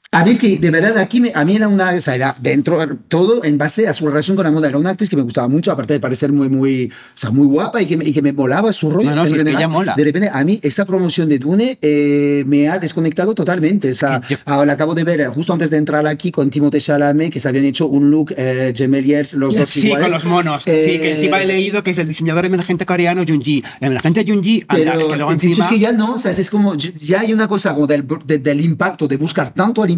[0.09, 2.33] A mí es que, de verdad, aquí me- a mí era una, o sea, era
[2.41, 2.79] dentro,
[3.09, 4.69] todo en base a su relación con la moda.
[4.69, 6.85] Era una actriz que me gustaba mucho, aparte de parecer muy, muy,
[7.15, 9.09] o sea, muy guapa y que, me- y que me molaba su rollo.
[9.09, 9.95] No, no, si es que ella mola.
[9.97, 13.91] De repente, a mí, esa promoción de Dune eh, me ha desconectado totalmente.
[13.91, 16.79] O sea, Yo- ahora acabo de ver, eh, justo antes de entrar aquí, con Timothée
[16.79, 20.05] Chalamet, que se habían hecho un look eh, Gemeliers, los dos Sí, iguales.
[20.05, 20.63] con los monos.
[20.63, 23.61] sí, Eh, que encima he leído que es el diseñador emergente coreano Junji.
[23.81, 25.53] El emergente Junji, anda, Pero es que luego encima...
[25.65, 28.37] es que ya no, o sea, es como, ya hay una cosa como del, de-
[28.39, 29.96] del impacto, de buscar tanto el impacto,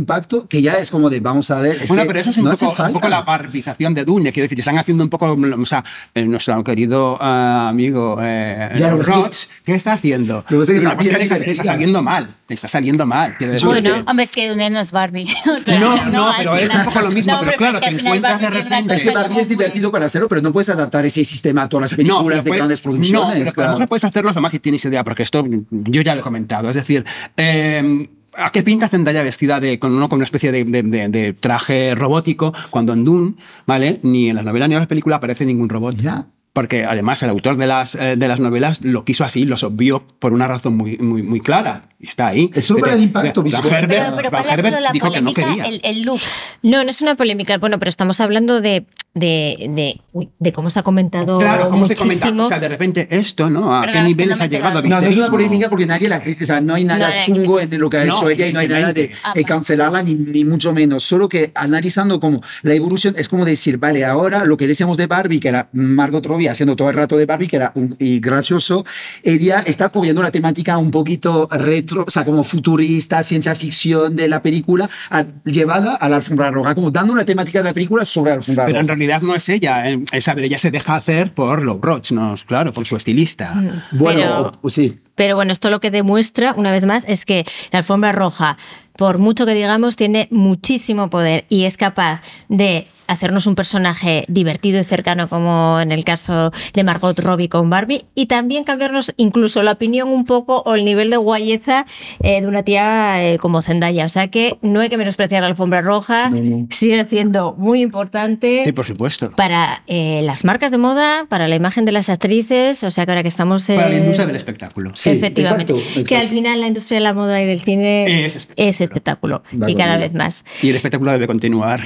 [0.50, 1.78] que ya es como de, vamos a ver.
[1.82, 4.32] es bueno, que pero eso es un, no poco, un poco la barbización de Dune,
[4.32, 5.84] quiero decir, te están haciendo un poco, o sea,
[6.14, 9.30] eh, nuestro querido ah, amigo eh, Ya, lo que
[9.66, 10.38] ¿qué está haciendo?
[10.38, 12.68] Lo que pasa es que es le está, también- le está saliendo mal, le está
[12.68, 13.34] saliendo mal.
[13.64, 15.28] Bueno, Hombre, es que Dune no es Barbie.
[15.50, 17.90] O sea, No, no, al pero es un poco lo mismo, pero hombre, claro, es
[17.90, 20.70] que te encuentras de repente- Es que Barbie es divertido para hacerlo, pero no puedes
[20.70, 23.30] adaptar ese sistema a todas las películas pero de puedes- grandes No, producciones.
[23.34, 23.72] pero a lo claro.
[23.74, 26.70] mejor puedes hacerlo además si tienes idea, porque esto yo ya lo he comentado.
[26.70, 27.04] Es decir,
[27.38, 28.10] eh,
[28.40, 32.54] ¿a qué pinta Zendaya vestida de, con, una especie de, de- de- de traje robótico
[32.70, 33.34] cuando en Dune,
[33.66, 34.00] ¿vale?
[34.04, 35.96] Ni en las novelas ni en las películas aparece ningún robot?
[35.98, 36.26] Ya.
[36.52, 40.04] Porque además el autor de las, eh, de las novelas lo quiso así, los obvió
[40.18, 41.84] por una razón muy, muy, muy clara.
[42.00, 42.50] Y está ahí.
[42.56, 43.64] Es solo para el impacto visual.
[43.68, 45.46] Herbert, Pero, pero ¿cuál ha sido la dijo que no polémica?
[45.46, 45.66] quería.
[45.66, 46.20] El, el look.
[46.64, 47.58] No, no es una polémica.
[47.60, 48.88] Bueno, pero estamos hablando de,
[49.20, 52.28] de, de, uy, de cómo se ha comentado Claro, ¿cómo se muchísimo.
[52.30, 52.44] comenta?
[52.46, 53.76] O sea, de repente esto, ¿no?
[53.76, 54.82] ¿A Perdón, qué niveles no ha llegado?
[54.82, 57.22] No, no es una polémica porque nadie la critica, o sea, no hay nada No,
[57.24, 60.02] chungo en lo que ha no, hecho ella y no hay nada de eh, cancelarla
[60.04, 61.04] ni, ni mucho menos.
[61.04, 65.08] Solo que analizando como la evolución es como decir, vale, ahora lo que decíamos de
[65.08, 68.20] Barbie, que era Margot Robbie haciendo todo el rato de Barbie, que era un- y
[68.20, 68.86] gracioso,
[69.24, 74.28] ella está cogiendo una temática un poquito retro, o sea, como futurista, ciencia ficción de
[74.28, 78.06] la película, a- llevada a la alfombra roja, como dando una temática de la película
[78.06, 78.94] sobre la alfombra Pero en roja.
[79.10, 79.84] Realidad no es ella.
[80.12, 82.36] Es, a ver, ella se deja hacer por Low Roach, ¿no?
[82.46, 83.54] Claro, por su estilista.
[83.92, 85.00] Bueno, Pero- o- sí.
[85.16, 88.58] Pero bueno, esto lo que demuestra, una vez más, es que la alfombra roja,
[88.96, 94.80] por mucho que digamos, tiene muchísimo poder y es capaz de hacernos un personaje divertido
[94.80, 99.64] y cercano, como en el caso de Margot Robbie con Barbie, y también cambiarnos incluso
[99.64, 101.86] la opinión un poco o el nivel de guayeza
[102.22, 104.06] eh, de una tía eh, como Zendaya.
[104.06, 106.68] O sea que no hay que menospreciar la alfombra roja, No, no.
[106.70, 109.32] sigue siendo muy importante Sí, por supuesto.
[109.36, 113.12] para eh, las marcas de moda, para la imagen de las actrices, o sea que
[113.12, 113.66] ahora que estamos...
[113.68, 114.92] Para la industria del espectáculo.
[114.94, 115.74] Sí, Efectivamente.
[115.74, 116.10] exacto, exacto.
[116.10, 118.68] Que al final la industria de la moda y del cine Es espectáculo.
[118.70, 119.44] es espectáculo.
[119.62, 120.44] Va y cada vez más.
[120.62, 121.82] Y el espectáculo debe continuar.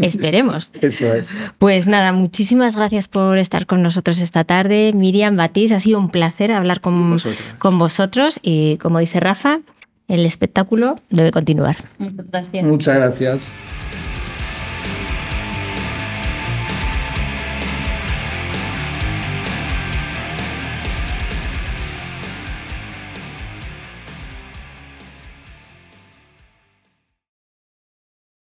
[0.00, 0.53] Esperemos.
[0.80, 1.34] Eso es.
[1.58, 4.92] Pues nada, muchísimas gracias por estar con nosotros esta tarde.
[4.94, 7.42] Miriam Batiz, ha sido un placer hablar con, vosotros.
[7.58, 9.60] con vosotros y como dice Rafa,
[10.08, 11.76] el espectáculo debe continuar.
[11.98, 12.64] Muchas gracias.
[12.66, 13.54] Muchas gracias.